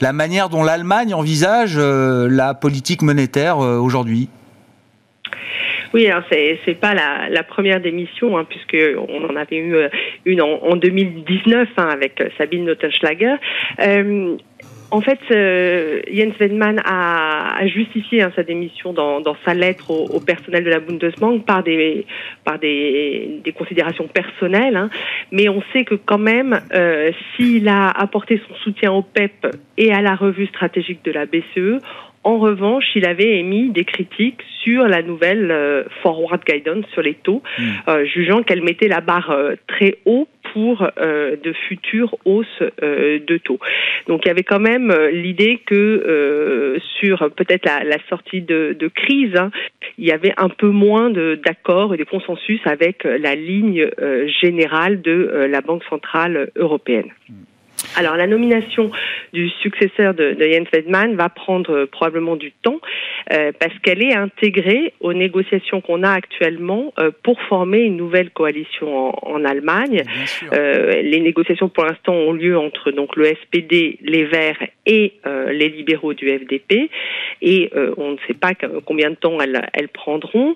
la 0.00 0.12
manière 0.12 0.48
dont 0.48 0.62
l'Allemagne 0.62 1.14
envisage 1.14 1.76
la 1.78 2.54
politique 2.54 3.02
monétaire 3.02 3.58
aujourd'hui? 3.58 4.28
Oui, 5.94 6.06
alors 6.06 6.22
c'est 6.30 6.80
pas 6.80 6.94
la, 6.94 7.42
première 7.42 7.80
démission, 7.80 8.38
hein, 8.38 8.46
puisque 8.48 8.76
on 9.08 9.24
en 9.24 9.36
avait 9.36 9.58
eu 9.58 9.76
une 10.24 10.40
en, 10.40 10.58
en 10.62 10.76
2019 10.76 11.68
hein, 11.76 11.88
avec 11.92 12.22
Sabine 12.38 12.64
Nottenschlager. 12.64 13.34
Euh, 13.80 14.36
en 14.92 15.00
fait, 15.00 15.18
euh, 15.30 16.02
Jens 16.12 16.34
Weidmann 16.38 16.82
a, 16.84 17.66
justifié 17.66 18.20
hein, 18.20 18.30
sa 18.36 18.42
démission 18.42 18.92
dans, 18.92 19.36
sa 19.42 19.54
lettre 19.54 19.90
au, 19.90 20.20
personnel 20.20 20.64
de 20.64 20.68
la 20.68 20.80
Bundesbank 20.80 21.46
par 21.46 21.62
des 21.62 22.04
par 22.44 22.58
des, 22.58 23.42
considérations 23.56 24.06
personnelles, 24.06 24.76
hein. 24.76 24.90
mais 25.30 25.48
on 25.48 25.62
sait 25.72 25.84
que 25.84 25.94
quand 25.94 26.18
même, 26.18 26.60
euh, 26.74 27.10
s'il 27.34 27.68
a 27.68 27.88
apporté 27.88 28.40
son 28.46 28.54
soutien 28.56 28.92
au 28.92 29.00
PEP 29.00 29.46
e 29.46 29.50
et 29.78 29.92
à 29.92 30.02
la 30.02 30.14
revue 30.14 30.46
stratégique 30.46 31.02
de 31.04 31.12
la 31.12 31.24
BCE, 31.24 31.80
en 32.24 32.38
revanche, 32.38 32.84
il 32.94 33.06
avait 33.06 33.38
émis 33.38 33.70
des 33.70 33.84
critiques 33.84 34.42
sur 34.62 34.86
la 34.86 35.02
nouvelle 35.02 35.50
euh, 35.50 35.84
forward 36.02 36.42
guidance 36.44 36.84
sur 36.92 37.00
les 37.00 37.14
taux, 37.14 37.42
hmm. 37.58 38.04
jugeant 38.04 38.42
qu'elle 38.42 38.62
mettait 38.62 38.88
la 38.88 39.00
barre 39.00 39.34
très 39.66 39.96
haut 40.04 40.28
pour 40.52 40.86
euh, 40.98 41.36
de 41.42 41.52
futures 41.52 42.16
hausses 42.24 42.46
euh, 42.82 43.18
de 43.26 43.38
taux. 43.38 43.58
Donc 44.06 44.22
il 44.24 44.28
y 44.28 44.30
avait 44.30 44.42
quand 44.42 44.60
même 44.60 44.90
euh, 44.90 45.10
l'idée 45.10 45.60
que 45.64 46.78
sur 46.98 47.30
peut-être 47.36 47.64
la, 47.64 47.98
sortie 48.08 48.42
de, 48.42 48.90
crise, 48.94 49.34
hein, 49.36 49.50
il 49.98 50.06
y 50.06 50.12
avait 50.12 50.34
un 50.36 50.48
peu 50.48 50.68
moins 50.68 51.10
d'accords 51.10 51.94
et 51.94 51.96
de 51.96 52.04
consensus 52.04 52.60
avec 52.64 53.04
la 53.04 53.34
ligne 53.34 53.88
générale 54.42 55.00
de 55.02 55.46
la 55.50 55.60
Banque 55.60 55.84
centrale 55.84 56.50
européenne. 56.56 57.10
Hmm. 57.28 57.51
Alors 57.96 58.16
la 58.16 58.26
nomination 58.26 58.90
du 59.32 59.48
successeur 59.48 60.14
de, 60.14 60.32
de 60.32 60.44
Jens 60.44 60.68
Weidmann 60.72 61.16
va 61.16 61.28
prendre 61.28 61.84
probablement 61.86 62.36
du 62.36 62.52
temps 62.52 62.80
euh, 63.32 63.52
parce 63.58 63.76
qu'elle 63.80 64.02
est 64.02 64.14
intégrée 64.14 64.94
aux 65.00 65.12
négociations 65.12 65.80
qu'on 65.80 66.02
a 66.02 66.10
actuellement 66.10 66.92
euh, 66.98 67.10
pour 67.22 67.40
former 67.42 67.80
une 67.80 67.96
nouvelle 67.96 68.30
coalition 68.30 69.12
en, 69.26 69.42
Allemagne. 69.44 70.04
Euh, 70.52 71.02
les 71.02 71.20
négociations 71.20 71.68
pour 71.68 71.84
l'instant 71.84 72.14
ont 72.14 72.32
lieu 72.32 72.56
entre 72.56 72.92
donc 72.92 73.16
le 73.16 73.24
SPD, 73.24 73.98
les 74.02 74.24
Verts 74.24 74.62
et 74.86 75.14
les 75.50 75.68
libéraux 75.68 76.14
du 76.14 76.28
FDP 76.28 76.90
et 77.40 77.70
on 77.96 78.12
ne 78.12 78.16
sait 78.26 78.34
pas 78.34 78.52
combien 78.84 79.10
de 79.10 79.14
temps 79.14 79.40
elles, 79.40 79.68
elles 79.72 79.88
prendront. 79.88 80.54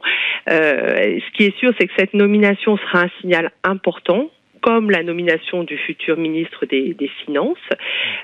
ce 0.49 1.33
qui 1.37 1.45
est 1.45 1.57
sûr, 1.59 1.73
c'est 1.79 1.87
que 1.87 1.93
cette 1.97 2.15
nomination 2.15 2.77
sera 2.77 3.03
un 3.03 3.11
signal 3.21 3.51
important 3.65 4.31
comme 4.67 4.91
la 4.91 5.05
nomination 5.05 5.63
du 5.63 5.79
futur 5.79 6.17
ministre 6.17 6.67
des, 6.67 6.97
Finances. 7.25 7.57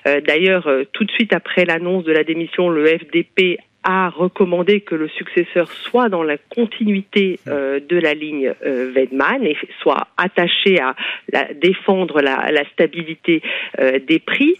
Euh, 0.08 0.20
d'ailleurs, 0.20 0.66
euh, 0.66 0.82
tout 0.92 1.04
de 1.04 1.10
suite 1.12 1.32
après 1.32 1.64
l'annonce 1.64 2.02
de 2.02 2.10
la 2.10 2.24
démission, 2.24 2.68
le 2.68 2.84
FDP 2.84 3.58
a 3.84 4.08
recommandé 4.10 4.80
que 4.80 4.96
le 4.96 5.08
successeur 5.08 5.70
soit 5.70 6.08
dans 6.08 6.24
la 6.24 6.36
continuité 6.38 7.38
euh, 7.46 7.78
de 7.80 7.96
la 7.96 8.14
ligne 8.14 8.54
euh, 8.66 8.92
Weidmann 8.92 9.44
et 9.44 9.56
soit 9.80 10.08
attaché 10.16 10.80
à 10.80 10.96
défendre 11.54 12.20
la, 12.20 12.50
la 12.50 12.64
stabilité 12.70 13.40
des 13.78 14.18
prix. 14.18 14.56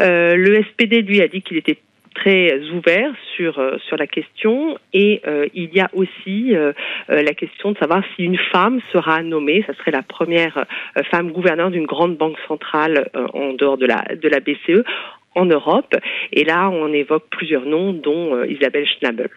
le 0.00 0.62
SPD 0.62 1.02
lui 1.02 1.22
a 1.22 1.28
dit 1.28 1.42
qu'il 1.42 1.56
était 1.56 1.78
très 2.14 2.60
ouvert 2.70 3.12
sur 3.36 3.58
euh, 3.58 3.76
sur 3.88 3.96
la 3.96 4.06
question. 4.06 4.78
Et 4.92 5.20
euh, 5.26 5.46
il 5.54 5.74
y 5.74 5.80
a 5.80 5.90
aussi 5.92 6.56
euh, 6.56 6.72
la 7.08 7.34
question 7.34 7.72
de 7.72 7.78
savoir 7.78 8.02
si 8.14 8.24
une 8.24 8.38
femme 8.52 8.80
sera 8.92 9.22
nommée, 9.22 9.64
ça 9.66 9.74
serait 9.74 9.90
la 9.90 10.02
première 10.02 10.66
femme 11.10 11.32
gouverneure 11.32 11.70
d'une 11.70 11.86
grande 11.86 12.16
banque 12.16 12.38
centrale 12.48 13.10
en 13.32 13.52
dehors 13.52 13.78
de 13.78 13.86
la 13.86 14.04
de 14.14 14.28
la 14.28 14.40
BCE 14.40 14.84
en 15.34 15.46
Europe. 15.46 15.94
Et 16.32 16.44
là 16.44 16.70
on 16.70 16.92
évoque 16.92 17.24
plusieurs 17.30 17.66
noms 17.66 17.92
dont 17.92 18.42
Isabelle 18.44 18.86
Schnabel 18.86 19.30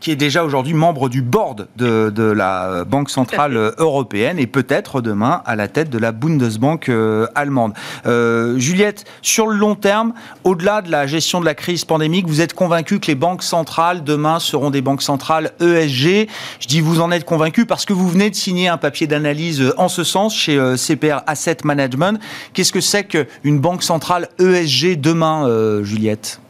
qui 0.00 0.10
est 0.10 0.16
déjà 0.16 0.44
aujourd'hui 0.44 0.72
membre 0.72 1.08
du 1.08 1.20
board 1.20 1.68
de, 1.76 2.10
de 2.10 2.22
la 2.22 2.84
Banque 2.84 3.10
Centrale 3.10 3.74
Européenne 3.76 4.38
et 4.38 4.46
peut-être 4.46 5.02
demain 5.02 5.42
à 5.44 5.56
la 5.56 5.68
tête 5.68 5.90
de 5.90 5.98
la 5.98 6.12
Bundesbank 6.12 6.88
euh, 6.88 7.26
allemande. 7.34 7.74
Euh, 8.06 8.58
Juliette, 8.58 9.04
sur 9.20 9.46
le 9.46 9.56
long 9.56 9.74
terme, 9.74 10.14
au-delà 10.44 10.80
de 10.80 10.90
la 10.90 11.06
gestion 11.06 11.40
de 11.40 11.44
la 11.44 11.54
crise 11.54 11.84
pandémique, 11.84 12.26
vous 12.26 12.40
êtes 12.40 12.54
convaincu 12.54 12.98
que 12.98 13.08
les 13.08 13.14
banques 13.14 13.42
centrales 13.42 14.04
demain 14.04 14.40
seront 14.40 14.70
des 14.70 14.80
banques 14.80 15.02
centrales 15.02 15.52
ESG 15.60 16.28
Je 16.60 16.66
dis 16.66 16.80
vous 16.80 17.00
en 17.00 17.10
êtes 17.10 17.24
convaincu 17.24 17.66
parce 17.66 17.84
que 17.84 17.92
vous 17.92 18.08
venez 18.08 18.30
de 18.30 18.34
signer 18.34 18.68
un 18.68 18.78
papier 18.78 19.06
d'analyse 19.06 19.74
en 19.76 19.88
ce 19.88 20.04
sens 20.04 20.34
chez 20.34 20.56
euh, 20.56 20.76
CPR 20.76 21.22
Asset 21.26 21.58
Management. 21.64 22.18
Qu'est-ce 22.54 22.72
que 22.72 22.80
c'est 22.80 23.04
qu'une 23.04 23.60
banque 23.60 23.82
centrale 23.82 24.28
ESG 24.38 24.98
demain, 24.98 25.46
euh, 25.46 25.84
Juliette? 25.84 26.40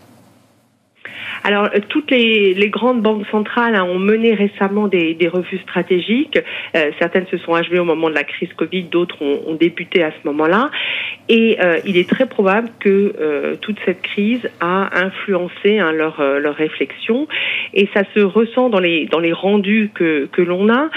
Alors, 1.44 1.68
euh, 1.74 1.80
toutes 1.88 2.10
les, 2.10 2.68
grandes 2.68 3.02
banques 3.02 3.26
centrales 3.30 3.74
hein, 3.74 3.84
ont 3.84 3.98
mené 3.98 4.34
récemment 4.34 4.88
des, 4.88 5.16
revues 5.32 5.58
stratégiques. 5.58 6.38
Euh, 6.76 6.90
certaines 6.98 7.26
se 7.26 7.38
sont 7.38 7.54
achevées 7.54 7.78
au 7.78 7.84
moment 7.84 8.08
de 8.08 8.14
la 8.14 8.24
crise 8.24 8.52
Covid, 8.54 8.84
d'autres 8.84 9.22
ont, 9.22 9.54
débuté 9.54 10.02
à 10.02 10.10
ce 10.10 10.26
moment-là. 10.26 10.70
Et 11.28 11.58
euh, 11.60 11.78
il 11.84 11.96
est 11.96 12.08
très 12.08 12.26
probable 12.26 12.68
que 12.80 13.56
toute 13.60 13.76
cette 13.84 14.02
crise 14.02 14.48
a 14.60 14.90
influencé 15.04 15.78
hein, 15.78 15.92
leur, 15.92 16.22
leur 16.22 16.54
réflexion. 16.54 17.26
Et 17.74 17.88
ça 17.92 18.02
se 18.14 18.20
ressent 18.20 18.68
dans 18.68 18.80
les, 18.80 19.06
dans 19.06 19.18
les 19.18 19.32
rendus 19.32 19.90
que, 19.94 20.28
que 20.30 20.42
l'on 20.42 20.68
a. 20.68 20.90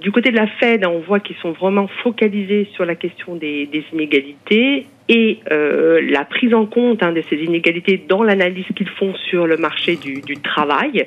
du 0.00 0.12
côté 0.12 0.30
de 0.30 0.36
la 0.36 0.46
Fed, 0.46 0.84
on 0.86 1.00
voit 1.00 1.20
qu'ils 1.20 1.36
sont 1.36 1.52
vraiment 1.52 1.88
focalisés 2.02 2.68
sur 2.74 2.84
la 2.84 2.94
question 2.94 3.34
des, 3.34 3.66
des 3.66 3.84
inégalités 3.92 4.86
et 5.12 5.40
euh, 5.50 6.00
la 6.10 6.24
prise 6.24 6.54
en 6.54 6.64
compte 6.64 7.02
hein, 7.02 7.12
de 7.12 7.22
ces 7.28 7.36
inégalités 7.36 8.02
dans 8.08 8.22
l'analyse 8.22 8.64
qu'ils 8.74 8.88
font 8.88 9.14
sur 9.28 9.46
le 9.46 9.58
marché 9.58 9.96
du, 9.96 10.22
travail, 10.38 11.04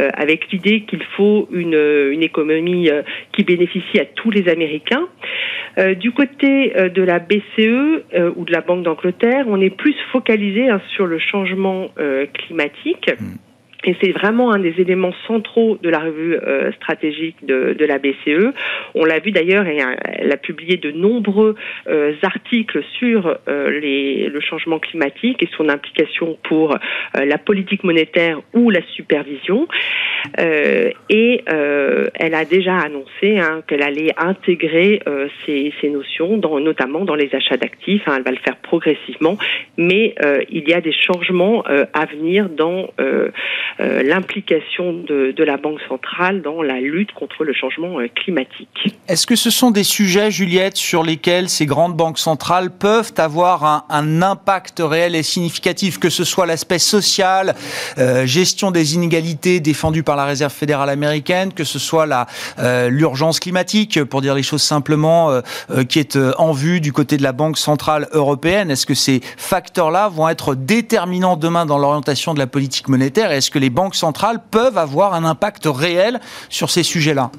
euh, 0.00 0.10
avec 0.14 0.50
l'idée 0.50 0.80
qu'il 0.80 1.04
faut 1.16 1.48
une, 1.52 2.20
économie 2.20 2.90
euh, 2.90 3.02
qui 3.32 3.44
bénéficie 3.44 4.00
à 4.00 4.06
tous 4.06 4.30
les 4.30 4.48
Américains. 4.48 5.06
Du 5.98 6.12
côté 6.12 6.72
de 6.72 7.02
la 7.02 7.18
BCE 7.18 8.04
ou 8.36 8.44
de 8.44 8.52
la 8.52 8.60
Banque 8.60 8.84
d'Angleterre, 8.84 9.46
on 9.48 9.60
est 9.60 9.76
plus 9.76 9.96
focalisé 10.12 10.68
hein, 10.68 10.80
sur 10.94 11.06
le 11.06 11.18
changement 11.18 11.90
climatique. 12.32 13.10
Mmh. 13.18 13.53
Et 13.84 13.94
c'est 14.02 14.12
vraiment 14.12 14.52
un 14.52 14.58
des 14.58 14.74
éléments 14.78 15.12
centraux 15.26 15.78
de 15.82 15.88
la 15.88 15.98
revue 15.98 16.36
euh, 16.36 16.72
stratégique 16.72 17.36
de, 17.42 17.74
de, 17.78 17.84
la 17.84 17.98
BCE. 17.98 18.52
On 18.94 19.04
l'a 19.04 19.18
vu 19.18 19.30
d'ailleurs, 19.30 19.66
et 19.66 19.78
elle 20.04 20.32
a 20.32 20.36
publié 20.36 20.76
de 20.76 20.90
nombreux 20.90 21.54
euh, 21.88 22.14
articles 22.22 22.82
sur 22.98 23.38
euh, 23.48 23.80
les, 23.80 24.28
le 24.28 24.40
changement 24.40 24.78
climatique 24.78 25.42
et 25.42 25.48
son 25.56 25.68
implication 25.68 26.38
pour 26.44 26.76
la 27.14 27.38
politique 27.38 27.84
monétaire 27.84 28.40
ou 28.54 28.70
la 28.70 28.80
supervision. 28.94 29.68
et 30.38 31.42
elle 31.46 32.34
a 32.34 32.44
déjà 32.44 32.76
annoncé 32.78 33.38
hein, 33.38 33.62
qu'elle 33.66 33.82
allait 33.82 34.12
intégrer 34.16 35.00
ces, 35.44 35.72
ces, 35.80 35.90
notions, 35.90 36.38
dans, 36.38 36.58
notamment 36.60 37.04
dans 37.04 37.14
les 37.14 37.34
achats 37.34 37.56
d'actifs. 37.56 38.02
Hein, 38.06 38.14
elle 38.16 38.22
va 38.24 38.30
le 38.30 38.38
faire 38.38 38.56
progressivement, 38.56 39.36
mais 39.76 40.14
il 40.50 40.68
y 40.68 40.72
a 40.72 40.80
des 40.80 40.92
changements 40.92 41.62
à 41.62 42.06
venir 42.06 42.48
dans 42.48 42.90
l'implication 43.78 44.92
de, 44.92 45.34
la 45.44 45.56
Banque 45.56 45.80
centrale 45.88 46.42
dans 46.42 46.62
la 46.62 46.80
lutte 46.80 47.12
contre 47.12 47.44
le 47.44 47.52
changement 47.52 47.98
climatique. 48.14 48.94
Est-ce 49.08 49.26
que 49.26 49.36
ce 49.36 49.50
sont 49.50 49.70
des 49.70 49.84
sujets, 49.84 50.30
Juliette, 50.30 50.76
sur 50.76 51.02
lesquels 51.02 51.48
ces 51.48 51.66
grandes 51.66 51.94
banques 51.94 52.18
centrales 52.18 52.70
peuvent 52.70 53.12
avoir 53.18 53.84
un, 53.90 54.22
impact 54.22 54.80
réel 54.80 55.14
et 55.14 55.22
significatif, 55.22 55.98
que 55.98 56.08
ce 56.08 56.24
soit 56.24 56.46
l'aspect 56.46 56.78
social, 56.78 57.54
gestion 58.24 58.70
des 58.70 58.94
inégalités 58.94 59.60
défendues 59.60 60.02
par 60.02 60.16
la 60.16 60.24
Réserve 60.24 60.52
fédérale 60.52 60.88
américaine, 60.88 61.52
que 61.52 61.64
ce 61.64 61.78
soit 61.78 62.06
la 62.06 62.26
l'urgence 62.88 63.40
climatique, 63.40 64.02
pour 64.04 64.20
dire 64.20 64.34
les 64.34 64.42
choses 64.42 64.62
simplement, 64.62 65.40
qui 65.88 65.98
est 65.98 66.16
en 66.38 66.52
vue 66.52 66.80
du 66.80 66.92
côté 66.92 67.16
de 67.16 67.22
la 67.22 67.32
Banque 67.32 67.58
centrale 67.58 68.08
européenne? 68.12 68.70
Est-ce 68.70 68.86
que 68.86 68.94
ces 68.94 69.20
facteurs-là 69.36 70.08
vont 70.08 70.28
être 70.28 70.54
déterminants 70.54 71.36
demain 71.36 71.66
dans 71.66 71.78
l'orientation 71.78 72.34
de 72.34 72.38
la 72.38 72.46
politique 72.46 72.88
monétaire? 72.88 73.32
Est-ce 73.32 73.50
que 73.50 73.58
les 73.64 73.70
banques 73.70 73.94
centrales 73.94 74.40
peuvent 74.50 74.76
avoir 74.76 75.14
un 75.14 75.24
impact 75.24 75.64
réel 75.64 76.20
sur 76.50 76.68
ces 76.70 76.82
sujets-là 76.82 77.30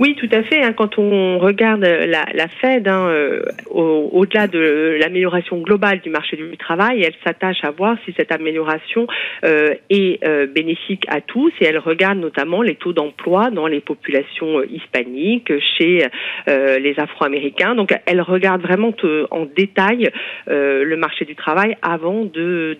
oui, 0.00 0.14
tout 0.16 0.28
à 0.32 0.42
fait. 0.42 0.62
Hein. 0.62 0.72
quand 0.72 0.98
on 0.98 1.38
regarde 1.38 1.82
la, 1.82 2.24
la 2.32 2.48
Fed, 2.48 2.88
hein, 2.88 3.08
euh, 3.08 3.42
au-delà 3.70 4.46
de 4.46 4.96
l'amélioration 5.00 5.58
globale 5.58 6.00
du 6.00 6.10
marché 6.10 6.36
du 6.36 6.56
travail, 6.56 7.02
elle 7.02 7.14
s'attache 7.24 7.62
à 7.62 7.70
voir 7.70 7.96
si 8.04 8.14
cette 8.16 8.32
amélioration 8.32 9.06
euh, 9.44 9.74
est 9.90 10.24
euh, 10.24 10.46
bénéfique 10.46 11.04
à 11.08 11.20
tous 11.20 11.52
et 11.60 11.64
elle 11.64 11.78
regarde 11.78 12.18
notamment 12.18 12.62
les 12.62 12.74
taux 12.74 12.92
d'emploi 12.92 13.50
dans 13.50 13.66
les 13.66 13.80
populations 13.80 14.62
hispaniques, 14.62 15.52
chez 15.78 16.06
les 16.46 16.94
Afro-Américains. 16.98 17.74
Donc, 17.74 17.94
elle 18.06 18.20
regarde 18.20 18.62
vraiment 18.62 18.92
en 19.30 19.44
détail 19.44 20.10
le 20.46 20.96
marché 20.96 21.24
du 21.24 21.34
travail 21.34 21.76
avant 21.82 22.24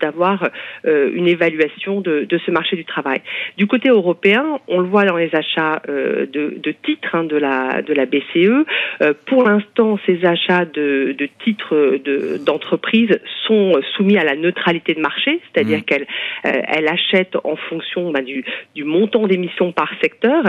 d'avoir 0.01 0.49
une 0.83 1.27
évaluation 1.27 2.01
de, 2.01 2.25
de, 2.25 2.37
ce 2.37 2.51
marché 2.51 2.75
du 2.75 2.85
travail. 2.85 3.21
Du 3.57 3.67
côté 3.67 3.89
européen, 3.89 4.59
on 4.67 4.79
le 4.79 4.87
voit 4.87 5.05
dans 5.05 5.17
les 5.17 5.33
achats 5.33 5.81
de, 5.87 6.57
de 6.57 6.71
titres 6.83 6.98
de 7.13 7.37
la, 7.37 7.81
de 7.81 7.93
la 7.93 8.05
BCE. 8.05 8.65
Euh, 9.01 9.13
pour 9.25 9.43
l'instant, 9.43 9.97
ces 10.05 10.25
achats 10.25 10.65
de, 10.65 11.15
de 11.17 11.27
titres 11.43 11.99
d'entreprise 12.45 13.19
sont 13.47 13.73
soumis 13.95 14.17
à 14.17 14.23
la 14.23 14.35
neutralité 14.35 14.93
de 14.93 15.01
marché, 15.01 15.39
c'est-à-dire 15.51 15.79
mmh. 15.79 15.83
qu'elle 15.83 16.07
euh, 16.45 16.61
elle 16.67 16.87
achète 16.87 17.35
en 17.43 17.55
fonction 17.55 18.11
bah, 18.11 18.21
du, 18.21 18.43
du 18.75 18.83
montant 18.83 19.27
d'émissions 19.27 19.71
par 19.71 19.91
secteur. 20.01 20.43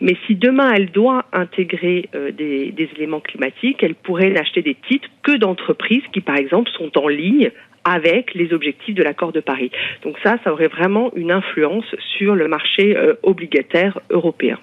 Mais 0.00 0.16
si 0.26 0.34
demain 0.34 0.72
elle 0.74 0.90
doit 0.90 1.24
intégrer 1.32 2.08
euh, 2.14 2.30
des, 2.30 2.72
des 2.72 2.88
éléments 2.96 3.20
climatiques, 3.20 3.82
elle 3.82 3.94
pourrait 3.94 4.30
n'acheter 4.30 4.62
des 4.62 4.74
titres 4.74 5.08
que 5.22 5.36
d'entreprises 5.36 6.04
qui, 6.12 6.20
par 6.20 6.36
exemple, 6.36 6.70
sont 6.70 6.96
en 6.98 7.08
ligne 7.08 7.50
avec 7.84 8.34
les 8.34 8.52
objectifs 8.52 8.96
de 8.96 9.02
l'accord 9.02 9.30
de 9.30 9.40
Paris. 9.40 9.70
Donc 10.02 10.16
ça, 10.24 10.38
ça 10.42 10.52
aurait 10.52 10.66
vraiment 10.66 11.12
une 11.14 11.30
influence 11.30 11.84
sur 12.16 12.34
le 12.34 12.48
marché 12.48 12.96
obligataire 13.22 14.00
européen. 14.10 14.58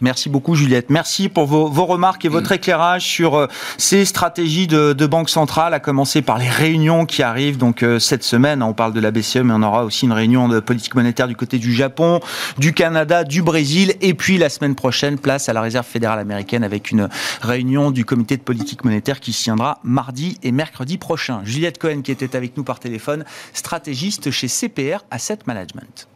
Merci 0.00 0.28
beaucoup 0.28 0.54
Juliette. 0.54 0.90
Merci 0.90 1.28
pour 1.28 1.46
vos, 1.46 1.86
remarques 1.86 2.24
et 2.24 2.28
votre 2.28 2.50
mm. 2.50 2.56
éclairage 2.56 3.06
sur 3.06 3.34
euh, 3.36 3.46
ces 3.78 4.04
stratégies 4.04 4.66
de, 4.66 5.06
banque 5.06 5.30
centrale, 5.30 5.72
à 5.72 5.80
commencer 5.80 6.20
par 6.20 6.38
les 6.38 6.48
réunions 6.48 7.06
qui 7.06 7.22
arrivent 7.22 7.58
donc 7.58 7.82
euh, 7.82 7.98
cette 7.98 8.24
semaine. 8.24 8.62
On 8.62 8.72
parle 8.72 8.92
de 8.92 9.00
la 9.00 9.10
BCE, 9.10 9.36
mais 9.36 9.54
on 9.54 9.62
aura 9.62 9.84
aussi 9.84 10.06
une 10.06 10.12
réunion 10.12 10.48
de 10.48 10.60
politique 10.60 10.94
monétaire 10.94 11.28
du 11.28 11.36
côté 11.36 11.58
du 11.58 11.72
Japon, 11.72 12.20
du 12.58 12.72
Canada, 12.72 13.24
du 13.24 13.42
Brésil, 13.42 13.94
et 14.00 14.14
puis 14.14 14.38
la 14.38 14.48
semaine 14.48 14.74
prochaine, 14.74 15.18
place 15.18 15.48
à 15.48 15.52
la 15.52 15.60
Réserve 15.60 15.86
fédérale 15.86 16.18
américaine 16.18 16.64
avec 16.64 16.90
une 16.90 17.08
réunion 17.40 17.90
du 17.90 18.04
comité 18.04 18.36
de 18.36 18.42
politique 18.42 18.84
monétaire 18.84 19.20
qui 19.20 19.32
se 19.32 19.44
tiendra 19.44 19.78
mardi 19.84 20.38
et 20.42 20.52
mercredi 20.52 20.98
prochain. 20.98 21.40
Juliette 21.44 21.78
Cohen 21.78 22.02
qui 22.02 22.10
était 22.10 22.36
avec 22.36 22.56
nous 22.56 22.64
par 22.64 22.80
téléphone, 22.80 23.24
stratégiste 23.52 24.30
chez 24.30 24.48
CPR 24.48 25.04
Asset 25.10 25.38
Management. 25.46 26.08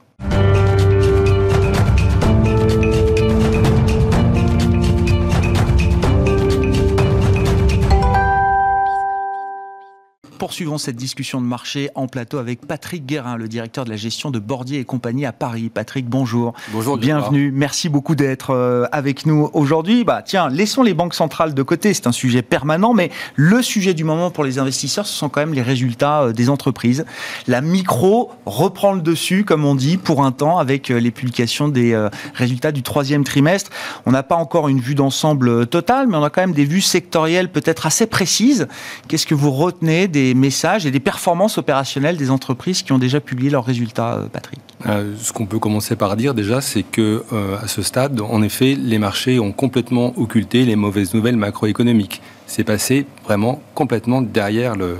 Poursuivons 10.41 10.79
cette 10.79 10.97
discussion 10.97 11.39
de 11.43 11.47
marché 11.47 11.91
en 11.95 12.07
plateau 12.07 12.39
avec 12.39 12.67
Patrick 12.67 13.05
Guérin, 13.05 13.37
le 13.37 13.47
directeur 13.47 13.85
de 13.85 13.91
la 13.91 13.97
gestion 13.97 14.31
de 14.31 14.39
Bordier 14.39 14.79
et 14.79 14.85
compagnie 14.87 15.27
à 15.27 15.33
Paris. 15.33 15.69
Patrick, 15.69 16.09
bonjour. 16.09 16.55
Bonjour. 16.73 16.97
Bienvenue. 16.97 17.53
Merci 17.53 17.91
beaucoup 17.91 18.15
d'être 18.15 18.55
euh, 18.55 18.87
avec 18.91 19.27
nous 19.27 19.51
aujourd'hui. 19.53 20.03
Bah, 20.03 20.23
tiens, 20.25 20.49
laissons 20.49 20.83
les 20.83 20.95
banques 20.95 21.13
centrales 21.13 21.53
de 21.53 21.63
côté. 21.63 21.93
C'est 21.93 22.07
un 22.07 22.13
sujet 22.13 22.41
permanent, 22.41 22.95
mais 22.95 23.11
le 23.37 23.61
sujet 23.61 23.93
du 23.93 24.03
moment 24.03 24.31
pour 24.31 24.43
les 24.43 24.59
investisseurs, 24.59 25.05
ce 25.07 25.13
sont 25.13 25.29
quand 25.29 25.41
même 25.41 25.53
les 25.53 25.61
résultats 25.61 26.23
euh, 26.23 26.33
des 26.33 26.49
entreprises. 26.49 27.05
La 27.47 27.61
micro 27.61 28.31
reprend 28.47 28.95
le 28.95 29.03
dessus, 29.03 29.45
comme 29.45 29.67
on 29.67 29.75
dit, 29.75 29.99
pour 29.99 30.25
un 30.25 30.33
temps, 30.33 30.57
avec 30.57 30.91
euh, 30.91 31.01
les 31.01 31.11
publications 31.11 31.69
des 31.69 31.95
résultats 32.33 32.73
du 32.73 32.83
troisième 32.83 33.25
trimestre. 33.25 33.71
On 34.07 34.11
n'a 34.11 34.23
pas 34.23 34.37
encore 34.37 34.69
une 34.69 34.81
vue 34.81 34.95
d'ensemble 34.95 35.67
totale, 35.67 36.07
mais 36.07 36.17
on 36.17 36.25
a 36.25 36.31
quand 36.31 36.41
même 36.41 36.55
des 36.55 36.65
vues 36.65 36.81
sectorielles 36.81 37.53
peut-être 37.53 37.85
assez 37.85 38.07
précises. 38.07 38.69
Qu'est-ce 39.07 39.27
que 39.27 39.35
vous 39.35 39.51
retenez 39.51 40.09
des 40.09 40.30
messages 40.35 40.87
et 40.87 40.91
des 40.91 41.01
performances 41.01 41.59
opérationnelles 41.59 42.17
des 42.17 42.31
entreprises 42.31 42.83
qui 42.83 42.93
ont 42.93 42.99
déjà 42.99 43.21
publié 43.21 43.51
leurs 43.51 43.65
résultats, 43.65 44.15
euh, 44.15 44.27
Patrick 44.33 44.61
euh, 44.87 45.15
Ce 45.21 45.33
qu'on 45.33 45.47
peut 45.47 45.59
commencer 45.59 45.97
par 45.97 46.17
dire 46.17 46.35
déjà, 46.35 46.61
c'est 46.61 46.83
que 46.83 47.25
euh, 47.33 47.57
à 47.63 47.69
ce 47.69 47.83
stade, 47.83 48.21
en 48.21 48.43
effet, 48.43 48.77
les 48.79 48.99
marchés 48.99 49.39
ont 49.41 49.53
complètement 49.53 50.13
occulté 50.19 50.65
les 50.65 50.77
mauvaises 50.77 51.15
nouvelles 51.15 51.37
macroéconomiques. 51.37 52.21
C'est 52.47 52.65
passé 52.65 53.07
vraiment 53.25 53.63
complètement 53.75 54.23
derrière 54.23 54.77
le, 54.77 54.97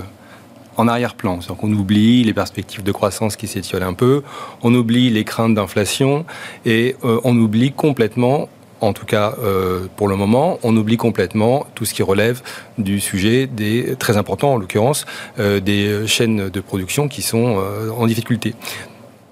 en 0.77 0.87
arrière-plan. 0.87 1.41
cest 1.41 1.57
qu'on 1.57 1.71
oublie 1.73 2.23
les 2.23 2.33
perspectives 2.33 2.83
de 2.83 2.91
croissance 2.91 3.35
qui 3.35 3.47
s'étiolent 3.47 3.83
un 3.83 3.93
peu, 3.93 4.23
on 4.63 4.73
oublie 4.73 5.09
les 5.09 5.23
craintes 5.23 5.55
d'inflation 5.55 6.25
et 6.65 6.95
on 7.03 7.37
oublie 7.37 7.71
complètement 7.71 8.47
en 8.81 8.93
tout 8.93 9.05
cas 9.05 9.35
euh, 9.41 9.87
pour 9.95 10.07
le 10.07 10.15
moment, 10.15 10.59
on 10.63 10.75
oublie 10.75 10.97
complètement 10.97 11.65
tout 11.75 11.85
ce 11.85 11.93
qui 11.93 12.03
relève 12.03 12.41
du 12.77 12.99
sujet 12.99 13.47
des 13.47 13.95
très 13.97 14.17
important 14.17 14.53
en 14.53 14.57
l'occurrence 14.57 15.05
euh, 15.39 15.59
des 15.59 16.07
chaînes 16.07 16.49
de 16.49 16.59
production 16.59 17.07
qui 17.07 17.21
sont 17.21 17.59
euh, 17.59 17.89
en 17.91 18.07
difficulté. 18.07 18.55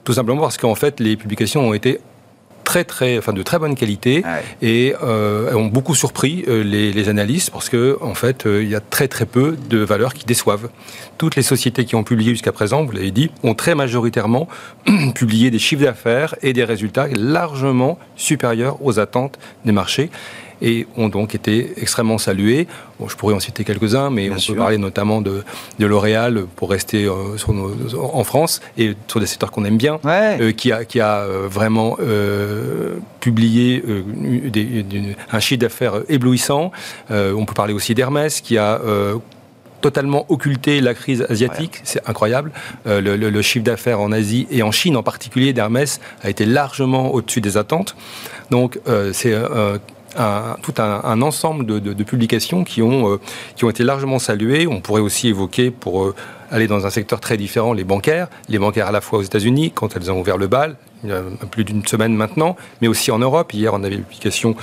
Tout 0.04 0.14
simplement 0.14 0.42
parce 0.42 0.58
qu'en 0.58 0.76
fait 0.76 1.00
les 1.00 1.18
publications 1.18 1.68
ont 1.68 1.74
été 1.74 2.00
très 2.70 2.84
très, 2.84 3.18
enfin 3.18 3.34
de 3.34 3.42
très 3.42 3.58
bonne 3.58 3.74
qualité. 3.74 4.24
Et 4.62 4.94
euh, 5.02 5.52
ont 5.56 5.66
beaucoup 5.66 5.96
surpris 5.96 6.46
euh, 6.48 6.64
les, 6.64 6.94
les, 6.94 7.10
analystes 7.10 7.50
parce 7.50 7.68
que 7.68 7.98
en 8.00 8.14
fait 8.14 8.46
euh, 8.46 8.62
il 8.62 8.70
y 8.70 8.76
a 8.76 8.80
très 8.80 9.08
très 9.08 9.26
peu 9.26 9.58
de 9.70 9.80
valeurs 9.80 10.14
qui 10.14 10.24
déçoivent. 10.24 10.70
Toutes 11.18 11.36
les 11.36 11.42
sociétés 11.42 11.84
qui 11.86 11.96
ont 11.96 12.04
publié 12.04 12.30
jusqu'à 12.32 12.52
présent, 12.52 12.86
vous 12.86 12.92
l'avez 12.92 13.10
dit, 13.10 13.32
ont 13.42 13.56
très 13.56 13.74
majoritairement 13.74 14.48
publié 15.16 15.50
des 15.50 15.58
chiffres 15.58 15.84
d'affaires 15.84 16.36
et 16.44 16.54
des 16.54 16.64
résultats 16.64 17.08
largement 17.08 17.98
supérieurs 18.16 18.78
aux 18.86 19.00
attentes 19.00 19.40
des 19.66 19.72
marchés 19.72 20.12
et 20.62 20.88
ont 20.98 21.10
donc 21.10 21.36
été 21.36 21.74
extrêmement 21.78 22.18
salués. 22.18 22.68
Bon, 23.00 23.08
je 23.08 23.16
pourrais 23.16 23.34
en 23.34 23.40
citer 23.40 23.64
quelques-uns, 23.64 24.10
mais 24.10 24.30
on 24.30 24.36
peut 24.36 24.56
parler 24.56 24.78
notamment 24.78 25.22
de, 25.22 25.44
de 25.80 25.86
L'Oréal 25.86 26.46
pour 26.56 26.70
rester 26.70 27.06
euh, 27.06 27.38
sur 27.38 27.54
nos, 27.54 27.72
en 27.96 28.24
France 28.24 28.62
et 28.78 28.94
sur 29.08 29.20
des 29.20 29.26
secteurs 29.26 29.52
qu'on 29.52 29.66
aime 29.66 29.78
bien, 29.78 30.00
euh, 30.06 30.52
qui 30.52 30.72
a, 30.72 30.84
qui 30.86 31.00
a 31.00 31.20
euh, 31.20 31.48
vraiment 31.50 31.98
publié 33.20 33.84
des, 34.46 34.86
un 35.32 35.40
chiffre 35.40 35.62
d'affaires 35.62 36.02
éblouissant. 36.10 36.72
on 37.10 37.46
peut 37.46 37.54
parler 37.54 37.74
aussi 37.74 37.94
d'Hermès, 37.96 38.42
qui 38.42 38.58
a 38.58 38.80
totalement 39.82 40.26
occulté 40.30 40.82
la 40.82 40.94
crise 40.94 41.26
asiatique, 41.30 41.80
c'est 41.84 42.08
incroyable. 42.08 42.52
le, 42.86 43.16
le, 43.16 43.42
chiffre 43.42 43.64
d'affaires 43.64 44.00
en 44.00 44.12
Asie 44.12 44.48
et 44.52 44.62
en 44.64 44.72
Chine 44.72 44.98
en 44.98 45.04
particulier 45.04 45.54
d'Hermès 45.54 46.00
a 46.22 46.30
été 46.30 46.46
largement 46.46 47.14
au-dessus 47.14 47.42
des 47.42 47.58
attentes. 47.58 47.96
Donc 48.52 48.80
c'est 49.14 49.36
tout 50.62 50.74
un, 50.78 51.22
ensemble 51.22 51.66
de, 51.66 52.04
publications 52.04 52.64
qui 52.64 52.82
ont, 52.82 53.14
euh, 53.14 53.20
qui 53.56 53.66
ont 53.66 53.70
été 53.70 53.84
largement 53.84 54.20
saluées. 54.20 54.68
On 54.68 54.82
pourrait 54.82 55.02
aussi 55.02 55.28
évoquer, 55.28 55.70
pour 55.72 56.04
euh, 56.04 56.16
aller 56.52 56.68
dans 56.68 56.86
un 56.86 56.90
secteur 56.90 57.20
très 57.20 57.38
différent, 57.38 57.74
les 57.74 57.84
bancaires. 57.84 58.28
Les 58.48 58.58
bancaires 58.58 58.88
à 58.88 58.92
la 58.92 59.02
fois 59.02 59.20
aux 59.20 59.24
États-Unis, 59.24 59.72
quand 59.74 59.96
elles 59.96 60.12
ont 60.12 60.20
ouvert 60.20 60.38
le 60.38 60.48
bal, 60.48 60.76
il 61.04 61.10
y 61.12 61.14
a 61.14 61.22
plus 61.50 61.64
d'une 61.64 61.86
semaine 61.86 62.14
maintenant, 62.14 62.58
mais 62.82 62.90
aussi 62.90 63.10
en 63.12 63.20
Europe. 63.20 63.54
Hier, 63.54 63.74
on 63.74 63.84
avait 63.84 63.96
une 63.96 64.04
publication 64.04 64.56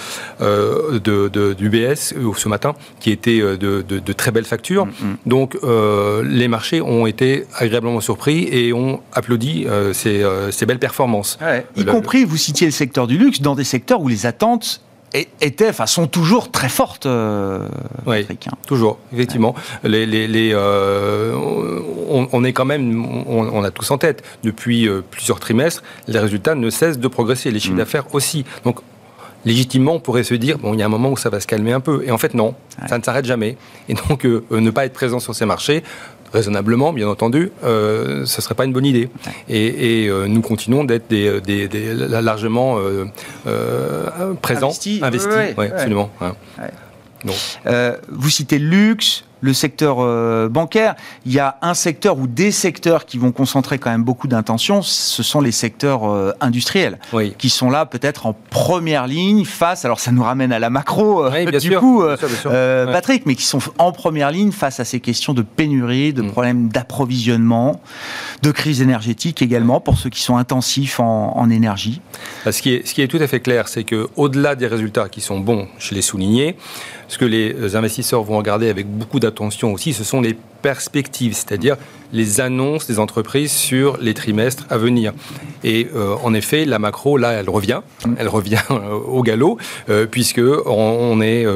euh, 0.42 0.98
de, 0.98 1.54
d'UBS 1.54 2.14
ce 2.36 2.48
matin 2.48 2.74
qui 3.00 3.10
était 3.10 3.40
de, 3.40 4.12
très 4.12 4.32
belles 4.32 4.44
factures. 4.44 4.86
Mm-hmm. 4.86 5.16
Donc, 5.26 5.56
les 6.24 6.48
marchés 6.48 6.82
ont 6.82 7.06
été 7.06 7.46
agréablement 7.56 8.00
surpris 8.00 8.48
et 8.50 8.74
ont 8.74 9.00
applaudi 9.14 9.66
ces, 9.94 10.26
ces, 10.50 10.66
belles 10.66 10.78
performances. 10.78 11.38
y 11.76 11.84
compris, 11.84 12.24
vous 12.24 12.36
citiez 12.36 12.66
le 12.66 12.72
secteur 12.72 13.06
du 13.06 13.16
luxe, 13.16 13.40
dans 13.40 13.54
des 13.54 13.64
secteurs 13.64 14.02
où 14.02 14.08
les 14.08 14.26
attentes 14.26 14.82
étaient, 15.14 15.68
enfin, 15.68 15.86
sont 15.86 16.06
toujours 16.06 16.50
très 16.50 16.68
fortes. 16.68 17.06
Euh, 17.06 17.66
oui, 18.06 18.26
hein. 18.30 18.50
toujours, 18.66 18.98
effectivement. 19.12 19.54
Les, 19.84 20.06
les, 20.06 20.50
euh, 20.52 21.34
on, 22.08 22.44
est 22.44 22.52
quand 22.52 22.64
même, 22.64 23.04
on, 23.26 23.62
a 23.62 23.70
tous 23.70 23.90
en 23.90 23.98
tête, 23.98 24.22
depuis 24.42 24.88
euh, 24.88 25.02
plusieurs 25.08 25.40
trimestres, 25.40 25.82
les 26.08 26.18
résultats 26.18 26.54
ne 26.54 26.70
cessent 26.70 26.98
de 26.98 27.08
progresser, 27.08 27.50
les 27.50 27.60
chiffres 27.60 27.74
mm. 27.74 27.78
d'affaires 27.78 28.14
aussi. 28.14 28.44
Donc, 28.64 28.80
légitimement, 29.44 29.94
on 29.94 30.00
pourrait 30.00 30.24
se 30.24 30.34
dire, 30.34 30.58
bon, 30.58 30.74
il 30.74 30.80
y 30.80 30.82
a 30.82 30.86
un 30.86 30.90
moment 30.90 31.10
où 31.10 31.16
ça 31.16 31.30
va 31.30 31.40
se 31.40 31.46
calmer 31.46 31.72
un 31.72 31.80
peu. 31.80 32.02
Et 32.04 32.10
en 32.10 32.18
fait, 32.18 32.34
non, 32.34 32.54
ça 32.88 32.98
ne 32.98 33.02
s'arrête 33.02 33.24
jamais. 33.24 33.56
Et 33.88 33.94
donc, 33.94 34.24
ne 34.24 34.70
pas 34.70 34.86
être 34.86 34.92
présent 34.92 35.20
sur 35.20 35.34
ces 35.34 35.46
marchés 35.46 35.82
raisonnablement, 36.36 36.92
bien 36.92 37.08
entendu, 37.08 37.50
ce 37.62 38.20
ne 38.20 38.24
serait 38.24 38.54
pas 38.54 38.64
une 38.64 38.72
bonne 38.72 38.86
idée. 38.86 39.08
Et, 39.48 40.08
nous 40.28 40.42
continuons 40.42 40.84
d'être 40.84 41.08
des, 41.08 41.94
largement 42.20 42.78
présents, 44.42 44.72
investis, 45.02 45.02
absolument. 45.56 46.10
vous 47.24 48.30
citez 48.30 48.58
le 48.58 48.68
luxe, 48.68 49.24
le 49.40 49.52
secteur 49.52 49.98
euh, 50.00 50.48
bancaire. 50.48 50.94
Il 51.24 51.32
y 51.32 51.38
a 51.38 51.56
un 51.62 51.74
secteur 51.74 52.18
ou 52.18 52.26
des 52.26 52.50
secteurs 52.50 53.06
qui 53.06 53.18
vont 53.18 53.32
concentrer 53.32 53.78
quand 53.78 53.90
même 53.90 54.04
beaucoup 54.04 54.28
d'intention, 54.28 54.82
ce 54.82 55.22
sont 55.22 55.40
les 55.40 55.52
secteurs 55.52 56.10
euh, 56.10 56.32
industriels, 56.40 56.98
qui 57.38 57.50
sont 57.50 57.70
là 57.70 57.86
peut-être 57.86 58.26
en 58.26 58.34
première 58.50 59.06
ligne 59.06 59.44
face, 59.44 59.84
alors 59.84 60.00
ça 60.00 60.12
nous 60.12 60.22
ramène 60.22 60.52
à 60.52 60.58
la 60.58 60.70
macro 60.70 61.24
euh, 61.24 61.58
du 61.58 61.76
coup, 61.76 62.02
Patrick, 62.44 63.26
mais 63.26 63.34
qui 63.34 63.44
sont 63.44 63.58
en 63.78 63.92
première 63.92 64.30
ligne 64.30 64.52
face 64.52 64.80
à 64.80 64.84
ces 64.84 65.00
questions 65.00 65.34
de 65.34 65.42
pénurie, 65.42 66.12
de 66.12 66.22
mm. 66.22 66.30
problèmes 66.30 66.68
d'approvisionnement, 66.68 67.80
de 68.42 68.50
crise 68.50 68.80
énergétique 68.80 69.42
également, 69.42 69.80
pour 69.80 69.98
ceux 69.98 70.10
qui 70.10 70.22
sont 70.22 70.36
intensifs 70.36 71.00
en, 71.00 71.46
énergie. 71.46 72.00
Ce 72.50 72.60
qui, 72.60 72.74
est, 72.74 72.86
ce 72.86 72.92
qui 72.92 73.02
est 73.02 73.06
tout 73.06 73.18
à 73.20 73.28
fait 73.28 73.38
clair, 73.38 73.68
c'est 73.68 73.84
qu'au-delà 73.84 74.56
des 74.56 74.66
résultats 74.66 75.08
qui 75.08 75.20
sont 75.20 75.38
bons, 75.38 75.68
je 75.78 75.94
l'ai 75.94 76.02
souligné, 76.02 76.56
ce 77.06 77.18
que 77.18 77.24
les 77.24 77.76
investisseurs 77.76 78.24
vont 78.24 78.36
regarder 78.36 78.68
avec 78.68 78.88
beaucoup 78.88 79.20
d'attention 79.26 79.72
aussi, 79.72 79.92
ce 79.92 80.04
sont 80.04 80.20
les 80.20 80.36
perspectives, 80.62 81.34
c'est-à-dire 81.34 81.76
les 82.12 82.40
annonces 82.40 82.86
des 82.86 82.98
entreprises 82.98 83.52
sur 83.52 83.98
les 83.98 84.14
trimestres 84.14 84.64
à 84.70 84.78
venir. 84.78 85.12
Et 85.64 85.88
euh, 85.94 86.16
en 86.22 86.34
effet, 86.34 86.64
la 86.64 86.78
macro, 86.78 87.18
là, 87.18 87.32
elle 87.32 87.50
revient, 87.50 87.80
elle 88.18 88.28
revient 88.28 88.62
euh, 88.70 88.90
au 88.90 89.22
galop, 89.22 89.58
euh, 89.88 90.06
puisque 90.06 90.40
on, 90.66 91.20
est 91.20 91.46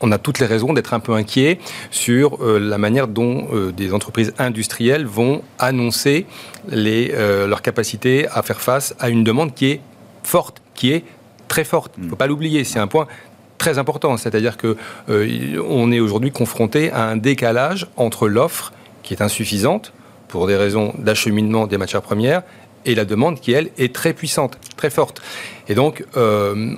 on 0.00 0.12
a 0.12 0.18
toutes 0.18 0.38
les 0.38 0.46
raisons 0.46 0.72
d'être 0.72 0.94
un 0.94 1.00
peu 1.00 1.12
inquiet 1.12 1.58
sur 1.90 2.38
la 2.42 2.78
manière 2.78 3.08
dont 3.08 3.48
des 3.76 3.94
entreprises 3.94 4.32
industrielles 4.38 5.06
vont 5.06 5.42
annoncer 5.58 6.26
les, 6.68 7.08
leur 7.46 7.62
capacité 7.62 8.26
à 8.28 8.42
faire 8.42 8.60
face 8.60 8.94
à 8.98 9.10
une 9.10 9.22
demande 9.22 9.54
qui 9.54 9.66
est 9.66 9.80
forte, 10.24 10.60
qui 10.74 10.92
est 10.92 11.04
très 11.46 11.64
forte. 11.64 11.92
Il 11.98 12.04
ne 12.04 12.08
faut 12.08 12.16
pas 12.16 12.26
l'oublier, 12.26 12.64
c'est 12.64 12.78
un 12.78 12.88
point 12.88 13.06
très 13.62 13.78
important. 13.78 14.16
C'est-à-dire 14.16 14.56
que 14.56 14.76
euh, 15.08 15.62
on 15.68 15.92
est 15.92 16.00
aujourd'hui 16.00 16.32
confronté 16.32 16.90
à 16.90 17.04
un 17.04 17.16
décalage 17.16 17.86
entre 17.96 18.26
l'offre 18.26 18.72
qui 19.04 19.14
est 19.14 19.22
insuffisante 19.22 19.92
pour 20.26 20.48
des 20.48 20.56
raisons 20.56 20.92
d'acheminement 20.98 21.68
des 21.68 21.78
matières 21.78 22.02
premières 22.02 22.42
et 22.84 22.96
la 22.96 23.04
demande 23.04 23.38
qui, 23.38 23.52
elle, 23.52 23.68
est 23.78 23.94
très 23.94 24.14
puissante, 24.14 24.58
très 24.76 24.90
forte. 24.90 25.22
Et 25.68 25.76
donc, 25.76 26.04
euh, 26.16 26.74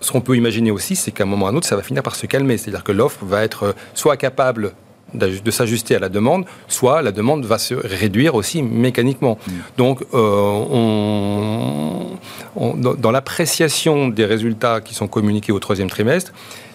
ce 0.00 0.12
qu'on 0.12 0.20
peut 0.20 0.36
imaginer 0.36 0.70
aussi, 0.70 0.94
c'est 0.94 1.10
qu'à 1.10 1.24
un 1.24 1.26
moment 1.26 1.46
ou 1.46 1.48
à 1.48 1.52
un 1.52 1.56
autre, 1.56 1.66
ça 1.66 1.76
va 1.76 1.82
finir 1.82 2.02
par 2.02 2.16
se 2.16 2.26
calmer. 2.26 2.58
C'est-à-dire 2.58 2.84
que 2.84 2.92
l'offre 2.92 3.24
va 3.24 3.42
être 3.42 3.74
soit 3.94 4.18
capable 4.18 4.74
de 5.16 5.50
s'ajuster 5.50 5.96
à 5.96 5.98
la 5.98 6.08
demande, 6.08 6.44
soit 6.68 7.02
la 7.02 7.12
demande 7.12 7.44
va 7.44 7.58
se 7.58 7.74
réduire 7.74 8.34
aussi 8.34 8.62
mécaniquement. 8.62 9.38
Mm. 9.46 9.52
Donc, 9.78 10.02
euh, 10.14 11.04
dans 12.54 13.10
l'appréciation 13.10 14.08
des 14.08 14.24
résultats 14.24 14.80
qui 14.80 14.94
sont 14.94 15.08
communiqués 15.08 15.52
au 15.52 15.58
troisième 15.58 15.90
trimestre, 15.90 16.32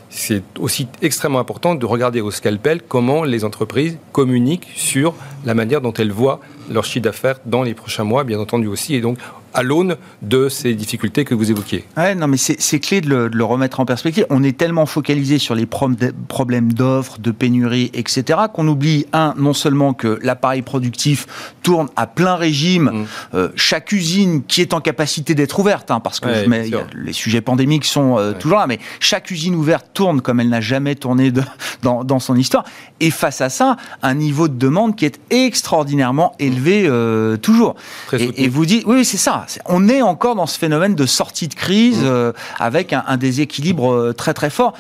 c'est 0.10 0.44
aussi 0.60 0.88
extrêmement 1.02 1.40
important 1.40 1.74
de 1.74 1.86
regarder 1.86 2.22
au 2.22 2.32
scalpel 2.32 2.82
comment 2.86 3.24
les 3.24 3.46
entreprises 3.46 3.98
communiquent 4.12 4.68
sur 4.76 5.14
la 5.46 5.54
manière 5.54 5.82
dont 5.82 5.94
elles 5.94 6.12
voient 6.12 6.42
leur 6.72 6.86
chiffre 6.86 7.04
d'affaires 7.04 7.40
dans 7.46 7.64
les 7.64 7.74
prochains 7.74 8.04
mois, 8.04 8.24
bien 8.24 8.40
entendu 8.40 8.68
aussi. 8.68 8.96
Et 8.96 9.02
donc, 9.02 9.18
à 9.54 9.64
l'aune 9.64 9.98
de 10.22 10.50
ces 10.50 10.74
difficultés 10.74 11.26
que 11.26 11.36
vous 11.36 11.52
évoquiez. 11.52 11.86
Ouais, 11.98 12.16
non, 12.16 12.28
mais 12.28 12.38
c'est 12.38 12.80
clé 12.80 13.02
de 13.02 13.30
le, 13.32 13.44
remettre 13.44 13.80
en 13.80 13.86
perspective. 13.86 14.26
On 14.30 14.44
est 14.44 14.58
tellement 14.58 14.86
focalisé 14.86 15.40
sur 15.40 15.56
les 15.56 15.66
problèmes 15.66 16.74
d'offres, 16.74 17.20
de 17.20 17.32
pénurie, 17.32 17.92
etc., 17.94 18.40
qu'on 18.54 18.68
oublie, 18.68 19.06
un, 19.14 19.34
non 19.38 19.54
seulement 19.54 19.94
que 19.94 20.20
l'appareil 20.22 20.62
productif 20.62 21.54
tourne 21.64 21.90
à 21.96 22.08
plein 22.08 22.36
régime, 22.36 22.84
mm. 22.84 23.06
euh, 23.34 23.50
chaque 23.56 23.92
usine 23.92 24.44
qui 24.44 24.62
est 24.62 24.74
en 24.74 24.82
capacité 24.82 25.36
d'être 25.36 25.60
ouverte, 25.60 25.92
hein, 25.92 26.00
parce 26.00 26.20
que 26.20 26.34
je 26.34 26.48
mets, 26.48 26.70
les 26.96 27.14
sujets 27.14 27.42
pandémiques 27.42 27.86
sont 27.86 28.18
euh, 28.18 28.34
toujours 28.34 28.60
là, 28.60 28.68
mais 28.68 28.80
chaque 29.00 29.32
usine 29.32 29.56
ouverte 29.56 29.88
tourne 29.94 30.22
comme 30.22 30.40
elle 30.40 30.50
n'a 30.50 30.62
jamais 30.62 30.96
tourné 30.96 31.32
de, 31.32 31.42
dans, 31.82 32.04
dans, 32.04 32.20
son 32.20 32.36
histoire. 32.36 32.64
Et 33.00 33.10
face 33.10 33.42
à 33.42 33.50
ça, 33.50 33.76
un 34.02 34.14
niveau 34.14 34.48
de 34.48 34.58
demande 34.58 34.96
qui 34.96 35.06
est 35.06 35.20
extraordinairement 35.30 36.34
élevé 36.40 36.61
euh, 36.68 37.38
toujours. 37.38 37.76
Et, 38.14 38.44
et, 38.44 38.48
vous 38.48 38.66
dites, 38.66 38.84
oui, 38.86 39.06
c'est 39.06 39.18
ça 39.18 39.46
on 39.66 39.88
est 39.88 40.02
encore 40.02 40.36
dans 40.36 40.46
ce 40.46 40.58
phénomène 40.58 40.96
de 40.96 41.06
sortie 41.06 41.48
de 41.48 41.56
crise 41.56 42.00
mm. 42.00 42.06
euh, 42.06 42.32
avec 42.60 42.94
un, 42.94 43.18
déséquilibre 43.18 43.92
euh, 43.92 44.14
très 44.14 44.34
très 44.34 44.50
fort 44.50 44.74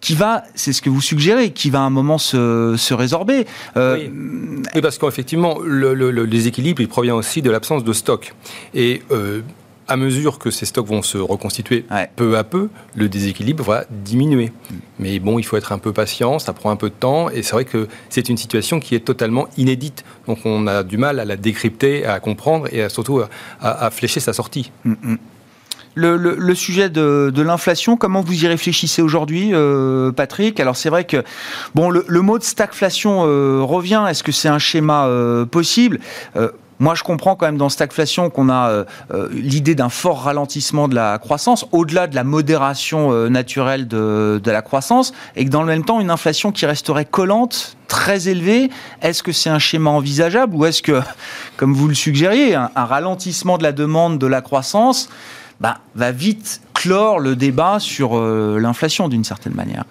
qui 0.00 0.14
va, 0.14 0.44
c'est 0.54 0.72
ce 0.72 0.80
que 0.80 0.88
vous 0.88 1.02
suggérez, 1.02 1.50
qui 1.50 1.68
va 1.68 1.80
à 1.80 1.82
un 1.82 1.90
moment 1.90 2.16
se, 2.16 2.94
résorber. 2.94 3.46
Euh, 3.76 4.08
oui. 4.74 4.80
parce 4.80 4.96
qu'effectivement, 4.96 5.58
le, 5.62 6.26
déséquilibre, 6.26 6.80
il 6.80 6.88
provient 6.88 7.16
aussi 7.16 7.42
de 7.42 7.50
l'absence 7.50 7.84
de 7.84 7.92
stock. 7.92 8.34
Et 8.72 9.02
à 9.90 9.96
mesure 9.96 10.38
que 10.38 10.50
ces 10.50 10.66
stocks 10.66 10.86
vont 10.86 11.02
se 11.02 11.18
reconstituer 11.18 11.84
peu 12.16 12.38
à 12.38 12.44
peu, 12.44 12.68
le 12.94 13.08
déséquilibre 13.08 13.64
va 13.64 13.84
diminuer. 13.90 14.46
Mm. 14.46 14.74
Mais 15.00 15.18
bon, 15.18 15.38
il 15.38 15.42
faut 15.42 15.56
être 15.56 15.72
un 15.72 15.78
peu 15.78 15.92
patient, 15.92 16.38
ça 16.38 16.52
prend 16.52 16.70
un 16.70 16.76
peu 16.76 16.88
de 16.88 16.94
temps, 16.94 17.28
et 17.28 17.42
c'est 17.42 17.52
vrai 17.52 17.64
que 17.64 17.88
c'est 18.08 18.28
une 18.28 18.36
situation 18.36 18.78
qui 18.78 18.94
est 18.94 19.04
totalement 19.04 19.48
inédite. 19.56 20.04
Donc 20.26 20.38
on 20.44 20.66
a 20.68 20.84
du 20.84 20.96
mal 20.96 21.18
à 21.18 21.24
la 21.24 21.36
décrypter, 21.36 22.06
à 22.06 22.20
comprendre 22.20 22.72
et 22.72 22.88
surtout 22.88 23.20
à, 23.60 23.90
flécher 23.90 24.20
sa 24.20 24.32
sortie. 24.32 24.70
Mm, 24.84 24.94
mm. 25.02 25.18
Le, 25.96 26.54
sujet 26.54 26.88
de, 26.88 27.42
l'inflation, 27.42 27.96
comment 27.96 28.20
vous 28.20 28.44
y 28.44 28.46
réfléchissez 28.46 29.02
aujourd'hui, 29.02 29.50
euh, 29.52 30.12
Patrick? 30.12 30.60
Alors 30.60 30.76
c'est 30.76 30.88
vrai 30.88 31.04
que 31.04 31.24
bon, 31.74 31.90
le, 31.90 32.22
mot 32.22 32.38
de 32.38 32.44
stagflation 32.44 33.24
euh, 33.26 33.60
revient. 33.62 34.06
Est-ce 34.08 34.22
que 34.22 34.32
c'est 34.32 34.48
un 34.48 34.60
schéma 34.60 35.06
euh, 35.06 35.44
possible? 35.44 35.98
Moi, 36.80 36.94
je 36.94 37.02
comprends 37.02 37.36
quand 37.36 37.44
même 37.44 37.58
dans 37.58 37.68
cette 37.68 37.82
inflation 37.82 38.30
qu'on 38.30 38.48
a 38.48 38.70
euh, 38.70 38.84
euh, 39.12 39.28
l'idée 39.32 39.74
d'un 39.74 39.90
fort 39.90 40.22
ralentissement 40.22 40.88
de 40.88 40.94
la 40.94 41.18
croissance, 41.18 41.66
au-delà 41.72 42.06
de 42.06 42.14
la 42.14 42.24
modération 42.24 43.12
euh, 43.12 43.28
naturelle 43.28 43.86
de, 43.86 44.40
la 44.46 44.62
croissance, 44.62 45.12
et 45.36 45.44
que 45.44 45.50
dans 45.50 45.60
le 45.60 45.68
même 45.68 45.84
temps, 45.84 46.00
une 46.00 46.10
inflation 46.10 46.52
qui 46.52 46.64
resterait 46.64 47.04
collante, 47.04 47.76
très 47.86 48.28
élevée. 48.28 48.70
Est-ce 49.02 49.22
que 49.22 49.32
c'est 49.32 49.50
un 49.50 49.58
schéma 49.58 49.90
envisageable 49.90 50.56
ou 50.56 50.64
est-ce 50.64 50.80
que, 50.80 51.02
comme 51.58 51.74
vous 51.74 51.86
le 51.86 51.94
suggériez, 51.94 52.54
un, 52.54 52.70
ralentissement 52.74 53.58
de 53.58 53.62
la 53.62 53.72
demande 53.72 54.18
de 54.18 54.26
la 54.26 54.40
croissance 54.40 55.10
bah, 55.60 55.78
va 55.94 56.12
vite 56.12 56.62
clore 56.72 57.18
le 57.18 57.36
débat 57.36 57.78
sur 57.78 58.18
l'inflation 58.18 59.08
d'une 59.08 59.24
certaine 59.24 59.52
manière? 59.52 59.84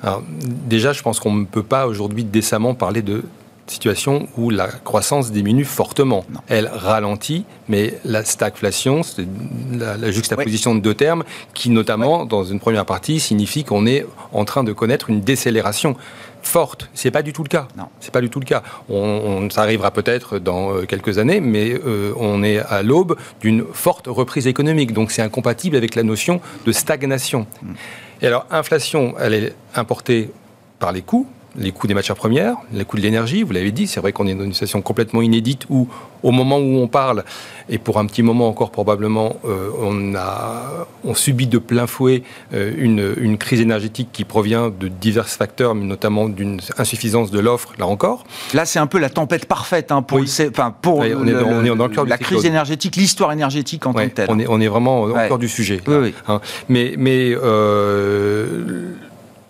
déjà, 0.66 0.94
je 0.94 1.04
pense 1.04 1.20
qu'on 1.20 1.34
ne 1.34 1.46
peut 1.46 1.62
pas 1.62 1.86
aujourd'hui 1.86 2.24
décemment 2.24 2.74
parler 2.74 3.04
de 3.04 3.24
situation 3.72 4.28
où 4.38 4.50
la 4.50 4.68
croissance 4.68 5.32
diminue 5.32 5.66
fortement. 5.66 6.26
Elle 6.48 6.68
ralentit, 6.68 7.46
mais 7.68 7.94
la 8.06 8.24
stagflation, 8.24 9.04
c'est 9.04 9.28
la, 9.72 10.12
juxtaposition 10.12 10.76
de 10.76 10.80
deux 10.80 10.94
termes 10.94 11.24
qui, 11.54 11.70
notamment, 11.70 12.26
dans 12.26 12.44
une 12.44 12.60
première 12.60 12.86
partie, 12.86 13.20
signifie 13.20 13.64
qu'on 13.64 13.86
est 13.86 14.06
en 14.34 14.46
train 14.46 14.64
de 14.64 14.74
connaître 14.74 15.10
une 15.10 15.22
décélération 15.22 15.96
forte. 16.42 16.90
C'est 16.94 17.12
pas 17.12 17.22
du 17.22 17.34
tout 17.34 17.44
le 17.44 17.50
cas. 17.50 17.68
Non. 17.78 17.86
C'est 18.00 18.12
pas 18.12 18.22
du 18.22 18.30
tout 18.30 18.40
le 18.40 18.46
cas. 18.46 18.64
On, 18.90 19.50
ça 19.50 19.62
arrivera 19.62 19.92
peut-être 19.92 20.40
dans 20.40 20.74
euh, 20.74 20.86
quelques 20.86 21.18
années, 21.18 21.42
mais 21.42 21.74
euh, 21.74 22.14
on 22.18 22.44
est 22.44 22.60
à 22.60 22.82
l'aube 22.82 23.18
d'une 23.42 23.66
forte 23.74 24.08
reprise 24.08 24.48
économique. 24.48 24.94
Donc 24.94 25.12
c'est 25.12 25.22
incompatible 25.22 25.76
avec 25.76 25.96
la 25.96 26.04
notion 26.04 26.42
de 26.66 26.72
stagnation. 26.72 27.46
Mm. 27.62 27.74
Et 28.22 28.28
alors, 28.28 28.46
inflation, 28.52 29.16
elle 29.20 29.34
est 29.34 29.56
importée 29.76 30.32
par 30.80 30.92
les 30.92 31.02
coûts, 31.02 31.28
les 31.58 31.72
coûts 31.72 31.88
des 31.88 31.94
matières 31.94 32.16
premières, 32.16 32.56
les 32.72 32.86
coûts 32.86 32.98
de 32.98 33.02
l'énergie, 33.02 33.44
vous 33.44 33.52
l'avez 33.54 33.72
dit, 33.72 33.88
c'est 33.88 34.00
vrai 34.00 34.12
qu'on 34.12 34.28
est 34.28 34.36
dans 34.36 34.44
une 34.44 34.54
situation 34.54 34.82
complètement 34.82 35.22
inédite 35.22 35.66
où, 35.70 35.88
au 36.24 36.32
moment 36.32 36.58
où 36.58 36.78
on 36.78 36.88
parle, 36.88 37.24
et 37.70 37.78
pour 37.78 38.00
un 38.00 38.06
petit 38.06 38.24
moment 38.24 38.48
encore 38.48 38.72
probablement, 38.72 39.38
euh, 39.46 39.70
on, 39.80 40.16
a, 40.16 40.88
on 41.04 41.14
subit 41.14 41.48
de 41.48 41.58
plein 41.58 41.88
fouet 41.88 42.24
euh, 42.54 42.72
une, 42.78 43.38
crise 43.38 43.62
énergétique 43.62 44.10
qui 44.12 44.26
provient 44.26 44.70
de 44.70 44.88
divers 44.88 45.28
facteurs, 45.28 45.76
mais 45.76 45.86
notamment 45.86 46.28
d'une 46.28 46.60
insuffisance 46.78 47.32
de 47.32 47.40
l'offre, 47.40 47.74
là 47.78 47.88
encore. 47.88 48.26
Là, 48.54 48.66
c'est 48.66 48.80
un 48.80 48.88
peu 48.88 49.00
la 49.00 49.10
tempête 49.10 49.46
parfaite 49.46 49.92
hein, 49.92 50.02
pour, 50.02 50.20
enfin, 50.20 50.74
pour 50.82 51.04
la 51.04 52.18
crise 52.18 52.46
énergétique, 52.46 52.96
l'histoire 52.96 53.32
énergétique 53.32 53.86
en 53.86 53.94
tant 53.94 54.08
que 54.08 54.14
telle. 54.14 54.28
On 54.30 54.40
est, 54.40 54.48
on 54.48 54.60
est 54.60 54.68
vraiment 54.68 55.04
au 55.04 55.14
cœur 55.14 55.40
du 55.40 55.50
sujet. 55.50 55.82
Hein. 56.28 56.42
Mais, 56.68 56.96
mais 56.98 57.34
euh, 57.36 58.94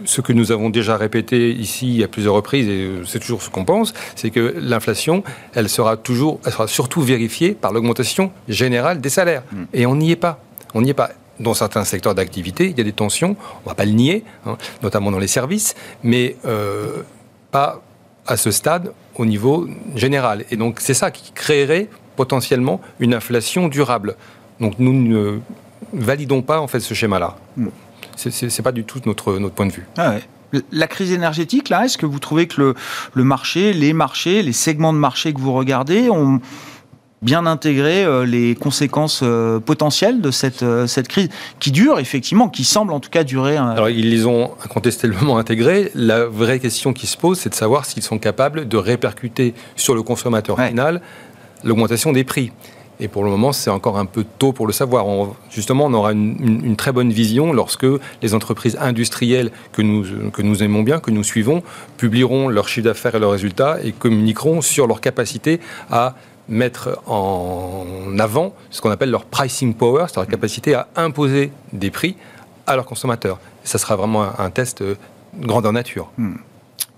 ce 0.05 0.21
que 0.21 0.33
nous 0.33 0.51
avons 0.51 0.69
déjà 0.69 0.97
répété 0.97 1.51
ici 1.51 2.03
à 2.03 2.07
plusieurs 2.07 2.33
reprises, 2.33 2.67
et 2.67 2.89
c'est 3.05 3.19
toujours 3.19 3.41
ce 3.41 3.49
qu'on 3.49 3.65
pense, 3.65 3.93
c'est 4.15 4.29
que 4.29 4.55
l'inflation, 4.57 5.23
elle 5.53 5.69
sera 5.69 5.97
toujours, 5.97 6.39
elle 6.45 6.51
sera 6.51 6.67
surtout 6.67 7.01
vérifiée 7.01 7.51
par 7.53 7.73
l'augmentation 7.73 8.31
générale 8.47 9.01
des 9.01 9.09
salaires. 9.09 9.43
Hmm. 9.51 9.65
Et 9.73 9.85
on 9.85 9.95
n'y 9.95 10.11
est 10.11 10.15
pas. 10.15 10.39
On 10.73 10.81
n'y 10.81 10.91
est 10.91 10.93
pas. 10.95 11.11
Dans 11.39 11.53
certains 11.53 11.85
secteurs 11.85 12.15
d'activité, 12.15 12.69
il 12.69 12.77
y 12.77 12.81
a 12.81 12.83
des 12.83 12.93
tensions, 12.93 13.35
on 13.39 13.63
ne 13.63 13.69
va 13.69 13.75
pas 13.75 13.85
le 13.85 13.91
nier, 13.91 14.23
hein, 14.45 14.57
notamment 14.83 15.11
dans 15.11 15.19
les 15.19 15.27
services, 15.27 15.75
mais 16.03 16.35
euh, 16.45 17.03
pas 17.51 17.81
à 18.27 18.35
ce 18.35 18.51
stade 18.51 18.93
au 19.15 19.25
niveau 19.25 19.67
général. 19.95 20.45
Et 20.51 20.57
donc 20.57 20.79
c'est 20.79 20.93
ça 20.93 21.11
qui 21.11 21.31
créerait 21.31 21.87
potentiellement 22.15 22.81
une 22.99 23.13
inflation 23.13 23.69
durable. 23.69 24.15
Donc 24.59 24.73
nous 24.79 24.93
ne 24.93 25.39
validons 25.93 26.41
pas 26.41 26.59
en 26.59 26.67
fait 26.67 26.81
ce 26.81 26.93
schéma-là. 26.93 27.37
Hmm 27.55 27.69
c'est 28.19 28.61
pas 28.61 28.71
du 28.71 28.83
tout 28.83 28.99
notre, 29.05 29.37
notre 29.37 29.55
point 29.55 29.65
de 29.67 29.71
vue. 29.71 29.85
Ah 29.97 30.15
La 30.71 30.87
crise 30.87 31.11
énergétique, 31.11 31.69
là, 31.69 31.85
est-ce 31.85 31.97
que 31.97 32.05
vous 32.05 32.19
trouvez 32.19 32.47
que 32.47 32.59
le, 32.61 32.75
le 33.13 33.23
marché, 33.23 33.73
les 33.73 33.93
marchés, 33.93 34.41
les 34.43 34.53
segments 34.53 34.93
de 34.93 34.97
marché 34.97 35.33
que 35.33 35.39
vous 35.39 35.53
regardez 35.53 36.09
ont 36.09 36.41
bien 37.21 37.45
intégré 37.45 38.03
euh, 38.03 38.25
les 38.25 38.55
conséquences 38.55 39.21
euh, 39.23 39.59
potentielles 39.59 40.21
de 40.21 40.31
cette, 40.31 40.63
euh, 40.63 40.87
cette 40.87 41.07
crise 41.07 41.29
qui 41.59 41.71
dure 41.71 41.99
effectivement, 41.99 42.47
qui 42.49 42.63
semble 42.63 42.93
en 42.93 42.99
tout 42.99 43.09
cas 43.09 43.23
durer. 43.23 43.57
Alors 43.57 43.89
ils 43.89 44.09
les 44.09 44.25
ont 44.25 44.51
incontestablement 44.63 45.37
intégrés. 45.37 45.91
La 45.95 46.25
vraie 46.25 46.59
question 46.59 46.93
qui 46.93 47.07
se 47.07 47.17
pose, 47.17 47.39
c'est 47.39 47.49
de 47.49 47.55
savoir 47.55 47.85
s'ils 47.85 48.03
sont 48.03 48.19
capables 48.19 48.67
de 48.67 48.77
répercuter 48.77 49.53
sur 49.75 49.95
le 49.95 50.03
consommateur 50.03 50.59
final 50.59 51.01
l'augmentation 51.63 52.13
des 52.13 52.23
prix. 52.23 52.51
Et 52.99 53.07
pour 53.07 53.23
le 53.23 53.29
moment, 53.29 53.53
c'est 53.53 53.69
encore 53.69 53.97
un 53.97 54.05
peu 54.05 54.25
tôt 54.37 54.51
pour 54.51 54.67
le 54.67 54.73
savoir. 54.73 55.05
justement, 55.49 55.85
on 55.85 55.93
aura 55.93 56.11
une, 56.11 56.61
une, 56.63 56.75
très 56.75 56.91
bonne 56.91 57.11
vision 57.11 57.53
lorsque 57.53 57.85
les 58.21 58.33
entreprises 58.33 58.77
industrielles 58.79 59.51
que 59.71 59.81
nous, 59.81 60.63
aimons 60.63 60.83
bien, 60.83 60.99
que 60.99 61.11
nous 61.11 61.23
suivons, 61.23 61.63
publieront 61.97 62.49
leur 62.49 62.67
chiffre 62.67 62.85
d'affaires 62.85 63.15
et 63.15 63.19
leurs 63.19 63.31
résultats 63.31 63.77
et 63.83 63.91
communiqueront 63.93 64.61
sur 64.61 64.85
leur 64.87 64.99
capacité 64.99 65.59
à 65.89 66.15
mettre 66.49 66.99
en 67.05 67.85
avant 68.19 68.53
ce 68.71 68.81
qu'on 68.81 68.89
appelle 68.89 69.11
leur 69.11 69.25
pricing 69.25 69.73
power, 69.73 70.05
c'est-à-dire 70.07 70.31
la 70.31 70.37
capacité 70.37 70.73
à 70.73 70.87
imposer 70.95 71.51
des 71.71 71.91
prix 71.91 72.17
à 72.67 72.75
leurs 72.75 72.85
consommateurs. 72.85 73.39
ça 73.63 73.77
sera 73.77 73.95
vraiment 73.95 74.27
un, 74.37 74.49
test 74.49 74.81
euh, 74.81 74.95
grandeur 75.35 75.73
nature. 75.73 76.11
Hmm. 76.17 76.35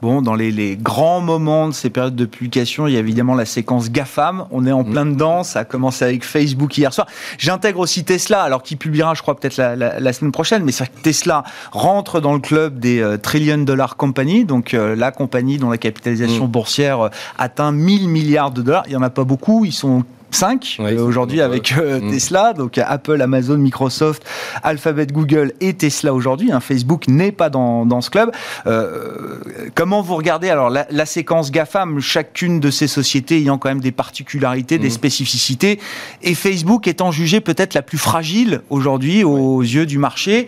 Bon, 0.02 0.24
dans 0.24 0.34
les, 0.34 0.78
grands 0.78 1.22
moments 1.22 1.68
de 1.68 1.74
ces 1.74 1.92
périodes 1.92 2.16
de 2.16 2.26
publication, 2.26 2.88
il 2.88 2.94
y 2.94 2.98
a 2.98 3.00
évidemment 3.00 3.36
la 3.36 3.46
séquence 3.46 3.92
GAFAM. 3.92 4.46
On 4.50 4.66
est 4.66 4.72
en 4.72 4.84
plein 4.84 5.06
dedans. 5.06 5.44
Ça 5.44 5.60
a 5.60 5.64
commencé 5.64 6.04
avec 6.04 6.24
Facebook 6.24 6.76
hier 6.76 6.92
soir. 6.92 7.06
J'intègre 7.38 7.80
aussi 7.80 8.04
Tesla, 8.04 8.42
alors 8.42 8.64
qui 8.64 8.76
publiera, 8.76 9.14
je 9.14 9.22
crois, 9.22 9.36
peut-être 9.40 9.58
la, 9.58 10.14
semaine 10.14 10.32
prochaine. 10.32 10.64
Mais 10.64 10.72
c'est 10.72 10.88
que 10.88 11.02
Tesla 11.02 11.44
rentre 11.72 12.20
dans 12.20 12.34
le 12.34 12.40
club 12.40 12.80
des 12.80 13.00
euh, 13.00 13.18
trillion 13.18 13.60
dollar 13.60 13.96
company, 13.96 14.44
donc 14.44 14.74
euh, 14.74 14.96
la 14.96 15.12
compagnie 15.12 15.60
dont 15.60 15.70
la 15.70 15.78
capitalisation 15.78 16.48
mm. 16.48 16.52
boursière 16.52 17.02
euh, 17.02 17.10
atteint 17.38 17.72
1000 17.72 18.08
milliards 18.08 18.52
de 18.52 18.64
dollars. 18.64 18.84
Il 18.88 18.94
y 18.94 18.96
en 18.96 19.04
a 19.04 19.12
pas 19.12 19.24
beaucoup. 19.24 19.66
Ils 19.66 19.72
sont 19.72 20.04
5 20.36 20.78
euh, 20.80 21.00
aujourd'hui 21.00 21.42
avec 21.42 21.74
euh, 21.78 22.00
mm. 22.00 22.12
Tesla, 22.12 22.54
donc 22.54 22.78
Apple, 22.78 23.22
Amazon, 23.22 23.58
Microsoft, 23.58 24.24
Alphabet, 24.64 25.08
Google 25.08 25.54
et 25.60 25.74
Tesla 25.74 26.14
aujourd'hui. 26.14 26.52
Hein, 26.52 26.60
Facebook 26.60 27.08
n'est 27.08 27.32
pas 27.32 27.50
dans, 27.50 27.86
dans, 27.86 28.02
ce 28.02 28.10
club. 28.10 28.32
Euh, 28.68 29.38
comment 29.76 30.02
vous 30.02 30.16
regardez 30.16 30.50
alors 30.50 30.70
la, 30.70 30.88
la, 30.90 31.06
séquence 31.06 31.52
GAFAM, 31.52 32.00
chacune 32.00 32.60
de 32.60 32.72
ces 32.72 32.88
sociétés 32.88 33.38
ayant 33.38 33.58
quand 33.58 33.70
même 33.70 33.82
des 33.82 33.92
particularités, 33.92 34.78
des 34.78 34.88
mm. 34.88 34.92
spécificités, 34.92 35.80
et 36.22 36.36
Facebook 36.36 36.88
étant 36.88 37.12
jugée 37.12 37.42
peut-être 37.42 37.74
la 37.74 37.82
plus 37.82 37.98
fragile 37.98 38.62
aujourd'hui 38.70 39.24
aux 39.24 39.62
yeux 39.62 39.86
du 39.86 39.98
marché 39.98 40.48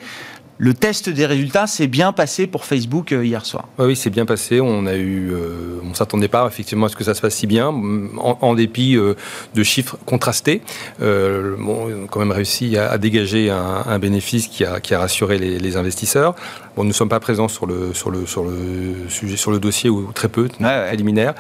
le 0.58 0.74
test 0.74 1.10
des 1.10 1.26
résultats 1.26 1.68
s'est 1.68 1.88
bien 1.88 2.12
passé 2.12 2.48
pour 2.48 2.66
Facebook 2.66 3.12
euh, 3.12 3.26
hier 3.26 3.46
soir. 3.46 3.68
Oui, 3.80 3.96
c'est 3.96 4.10
bien 4.10 4.26
passé. 4.26 4.62
On 4.62 4.86
a 4.86 4.96
eu, 4.96 5.32
euh, 5.32 5.80
s'attendait 5.94 6.28
pas 6.28 6.48
effectivement 6.48 6.88
à 6.88 6.90
ce 6.90 6.96
que 6.96 7.04
ça 7.04 7.14
se 7.14 7.22
passe 7.22 7.36
si 7.36 7.48
bien, 7.48 7.74
en, 8.18 8.54
dépit 8.54 8.96
euh, 8.96 9.16
de 9.56 9.64
chiffres 9.64 9.98
contrastés. 10.06 10.62
Euh, 11.02 11.56
bon, 11.58 11.88
on 11.88 12.06
a 12.06 12.08
quand 12.08 12.20
même 12.20 12.32
réussi 12.32 12.78
à, 12.78 12.98
dégager 12.98 13.50
un, 13.50 14.00
bénéfice 14.00 14.48
qui 14.48 14.64
a 14.64 15.00
rassuré 15.00 15.38
les, 15.38 15.78
investisseurs. 15.78 16.36
Bon, 16.76 16.84
nous 16.84 16.90
ne 16.90 16.94
sommes 16.94 17.10
pas 17.10 17.20
présents 17.20 17.48
sur 17.48 17.66
le, 17.66 17.94
sur 17.94 18.10
le, 18.10 18.26
sur 18.26 18.44
le 18.44 19.08
sujet, 19.10 19.38
sur 19.38 19.52
le 19.52 19.60
dossier 19.60 19.90
ou 19.90 20.12
très 20.14 20.28
peu, 20.28 20.48
préliminaire. 20.48 21.34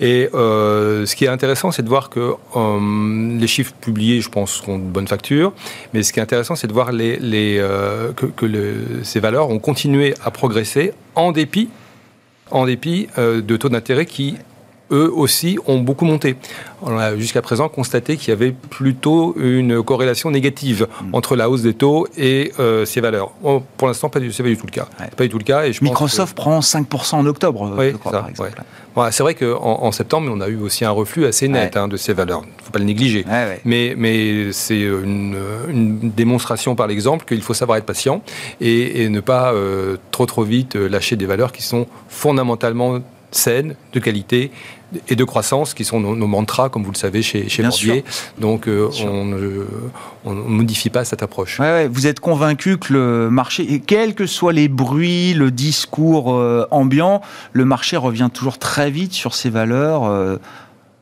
Et 0.00 0.28
ce 0.32 1.14
qui 1.14 1.24
est 1.24 1.28
intéressant, 1.28 1.70
c'est 1.70 1.82
de 1.82 1.88
voir 1.88 2.10
que 2.10 2.34
les 3.38 3.46
chiffres 3.46 3.72
publiés, 3.80 4.20
je 4.20 4.28
pense, 4.28 4.52
seront 4.52 4.78
de 4.78 4.84
bonne 4.84 5.08
facture. 5.08 5.52
Mais 5.94 6.02
ce 6.02 6.12
qui 6.12 6.18
est 6.18 6.22
intéressant, 6.22 6.56
c'est 6.56 6.66
de 6.66 6.72
voir 6.72 6.92
les, 6.92 7.16
les 7.18 7.58
que, 8.16 8.26
que 8.26 8.76
ces 9.04 9.20
valeurs 9.20 9.50
ont 9.50 9.58
continué 9.58 10.14
à 10.24 10.30
progresser 10.30 10.92
en 11.14 11.32
dépit, 11.32 11.68
en 12.50 12.66
dépit 12.66 13.08
euh, 13.18 13.40
de 13.40 13.56
taux 13.56 13.68
d'intérêt 13.68 14.06
qui 14.06 14.36
eux 14.92 15.10
aussi 15.12 15.58
ont 15.66 15.78
beaucoup 15.78 16.04
monté. 16.04 16.36
On 16.82 16.96
a 16.98 17.16
jusqu'à 17.16 17.42
présent 17.42 17.68
constaté 17.68 18.16
qu'il 18.16 18.28
y 18.28 18.32
avait 18.32 18.52
plutôt 18.52 19.34
une 19.38 19.82
corrélation 19.82 20.30
négative 20.30 20.86
mm. 21.02 21.14
entre 21.14 21.36
la 21.36 21.48
hausse 21.48 21.62
des 21.62 21.74
taux 21.74 22.06
et 22.16 22.52
euh, 22.58 22.84
ces 22.84 23.00
valeurs. 23.00 23.30
pour 23.76 23.88
l'instant, 23.88 24.10
ce 24.12 24.18
n'est 24.18 24.30
pas 24.30 24.42
du 24.42 24.56
tout 24.56 24.66
le 24.66 24.72
cas. 24.72 24.86
Pas 25.16 25.24
du 25.24 25.30
tout 25.30 25.38
le 25.38 25.44
cas. 25.44 25.64
Et 25.64 25.72
je 25.72 25.82
Microsoft 25.82 26.36
prend 26.36 26.60
5% 26.60 27.16
en 27.16 27.26
octobre, 27.26 27.72
oui, 27.76 27.92
par 27.92 28.28
exemple 28.28 28.62
c'est 29.10 29.22
vrai 29.22 29.34
qu'en 29.34 29.82
en, 29.82 29.92
septembre, 29.92 30.30
on 30.32 30.40
a 30.40 30.48
eu 30.48 30.56
aussi 30.56 30.84
un 30.84 30.90
reflux 30.90 31.26
assez 31.26 31.48
net 31.48 31.76
hein, 31.76 31.88
de 31.88 31.96
ces 31.96 32.12
valeurs. 32.12 32.42
Il 32.44 32.48
ne 32.48 32.64
faut 32.64 32.70
pas 32.72 32.78
le 32.78 32.84
négliger. 32.84 33.24
Mais, 33.64 33.94
mais 33.96 34.52
c'est 34.52 34.80
une, 34.80 35.36
démonstration 36.02 36.74
par 36.74 36.86
l'exemple 36.86 37.24
qu'il 37.24 37.42
faut 37.42 37.54
savoir 37.54 37.78
être 37.78 37.86
patient 37.86 38.22
et, 38.60 39.08
ne 39.08 39.20
pas 39.20 39.52
euh, 39.52 39.96
trop 40.10 40.26
trop 40.26 40.42
vite 40.42 40.76
euh, 40.76 40.88
lâcher 40.88 41.16
des 41.16 41.26
valeurs 41.26 41.52
qui 41.52 41.62
sont 41.62 41.86
fondamentalement 42.08 43.00
saines, 43.34 43.74
de 43.92 44.00
qualité 44.00 44.50
et 45.08 45.16
de 45.16 45.24
croissance, 45.24 45.74
qui 45.74 45.84
sont 45.84 46.00
nos, 46.00 46.26
mantras, 46.26 46.68
comme 46.68 46.84
vous 46.84 46.92
le 46.92 46.96
savez, 46.96 47.22
chez, 47.22 47.48
chez 47.48 47.62
Mordier. 47.62 48.04
Donc, 48.38 48.68
euh, 48.68 48.90
on 50.24 50.34
ne 50.34 50.42
modifie 50.42 50.90
pas 50.90 51.04
cette 51.04 51.22
approche. 51.22 51.60
vous 51.90 52.06
êtes 52.06 52.20
convaincu 52.20 52.78
que 52.78 52.92
le 52.92 53.30
marché, 53.30 53.72
et 53.72 53.80
quels 53.80 54.14
que 54.14 54.26
soient 54.26 54.52
les 54.52 54.68
bruits, 54.68 55.34
le 55.34 55.50
discours 55.50 56.34
euh, 56.34 56.66
ambiant, 56.70 57.22
le 57.52 57.64
marché 57.64 57.96
revient 57.96 58.28
toujours 58.32 58.58
très 58.58 58.90
vite 58.90 59.12
sur 59.12 59.34
ses 59.34 59.50
valeurs 59.50 60.04
euh, 60.04 60.36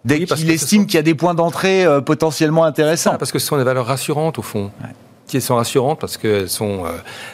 dès 0.04 0.24
qu'il 0.24 0.50
estime 0.50 0.86
qu'il 0.86 0.94
y 0.94 0.98
a 0.98 1.02
des 1.02 1.14
points 1.14 1.34
d'entrée 1.34 1.84
potentiellement 2.06 2.64
intéressants. 2.64 3.16
parce 3.18 3.32
que 3.32 3.38
ce 3.38 3.46
sont 3.46 3.58
des 3.58 3.64
valeurs 3.64 3.86
rassurantes, 3.86 4.38
au 4.38 4.42
fond. 4.42 4.70
Elles 5.34 5.42
sont 5.42 5.56
rassurantes 5.56 6.00
parce 6.00 6.16
qu'elles 6.16 6.48
sont, 6.48 6.84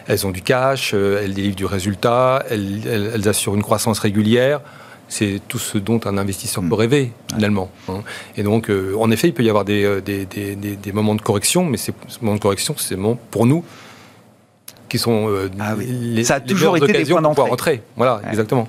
elles 0.06 0.26
ont 0.26 0.30
du 0.30 0.42
cash, 0.42 0.94
elles 0.94 1.34
délivrent 1.34 1.56
du 1.56 1.66
résultat, 1.66 2.44
elles 2.50 3.28
assurent 3.28 3.54
une 3.54 3.62
croissance 3.62 3.98
régulière 3.98 4.60
c'est 5.08 5.40
tout 5.46 5.58
ce 5.58 5.78
dont 5.78 6.00
un 6.04 6.18
investisseur 6.18 6.62
mm. 6.62 6.68
peut 6.68 6.74
rêver, 6.74 7.12
finalement. 7.32 7.70
Hein. 7.88 8.02
Et 8.36 8.42
donc, 8.42 8.70
euh, 8.70 8.94
en 8.98 9.10
effet, 9.10 9.28
il 9.28 9.34
peut 9.34 9.44
y 9.44 9.48
avoir 9.48 9.64
des, 9.64 9.84
euh, 9.84 10.00
des, 10.00 10.26
des, 10.26 10.56
des, 10.56 10.92
moments 10.92 11.14
de 11.14 11.22
correction, 11.22 11.64
mais 11.64 11.76
ces 11.76 11.92
moments 12.20 12.36
de 12.36 12.40
correction, 12.40 12.74
c'est 12.76 12.96
moments, 12.96 13.18
pour 13.30 13.46
nous, 13.46 13.64
qui 14.88 14.98
sont 14.98 15.28
euh, 15.28 15.50
ah 15.58 15.74
les, 15.78 16.24
ça 16.24 16.36
a 16.36 16.40
toujours 16.40 16.76
été 16.76 16.92
des 16.92 17.04
points 17.04 17.22
d'entrée. 17.22 17.82
Voilà, 17.96 18.20
exactement. 18.28 18.68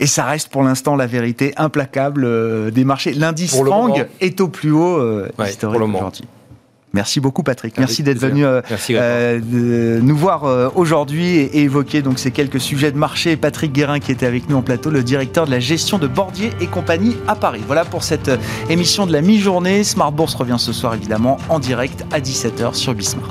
Et 0.00 0.06
ça 0.06 0.24
reste 0.24 0.48
pour 0.48 0.62
l'instant 0.62 0.94
la 0.94 1.06
vérité 1.06 1.52
implacable 1.56 2.70
des 2.70 2.84
marchés. 2.84 3.14
L'indice 3.14 3.56
Frank 3.56 4.06
est 4.20 4.40
au 4.40 4.48
plus 4.48 4.70
haut 4.70 5.24
historique 5.44 5.82
aujourd'hui. 5.82 6.24
Merci 6.94 7.20
beaucoup 7.20 7.42
Patrick. 7.42 7.78
Merci 7.78 8.02
d'être 8.02 8.18
venu 8.18 8.44
euh, 8.44 8.62
euh, 8.90 10.00
nous 10.00 10.16
voir 10.16 10.44
euh, 10.44 10.68
aujourd'hui 10.74 11.36
et, 11.36 11.62
évoquer 11.62 12.02
donc 12.02 12.18
ces 12.18 12.30
quelques 12.30 12.60
sujets 12.60 12.92
de 12.92 12.96
marché. 12.96 13.36
Patrick 13.36 13.72
Guérin 13.72 14.00
qui 14.00 14.10
était 14.12 14.26
avec 14.26 14.48
nous 14.48 14.56
en 14.56 14.62
plateau, 14.62 14.90
le 14.90 15.02
directeur 15.02 15.46
de 15.46 15.50
la 15.50 15.60
gestion 15.60 15.98
de 15.98 16.06
Bordier 16.06 16.50
et 16.60 16.66
compagnie 16.66 17.16
à 17.26 17.34
Paris. 17.34 17.62
Voilà 17.66 17.84
pour 17.84 18.04
cette 18.04 18.30
émission 18.70 19.06
de 19.06 19.12
la 19.12 19.20
mi-journée. 19.20 19.84
Smart 19.84 20.12
Bourse 20.12 20.34
revient 20.34 20.56
ce 20.58 20.72
soir 20.72 20.94
évidemment 20.94 21.38
en 21.48 21.58
direct 21.58 22.04
à 22.10 22.20
17h 22.20 22.74
sur 22.74 22.94
Bismart. 22.94 23.28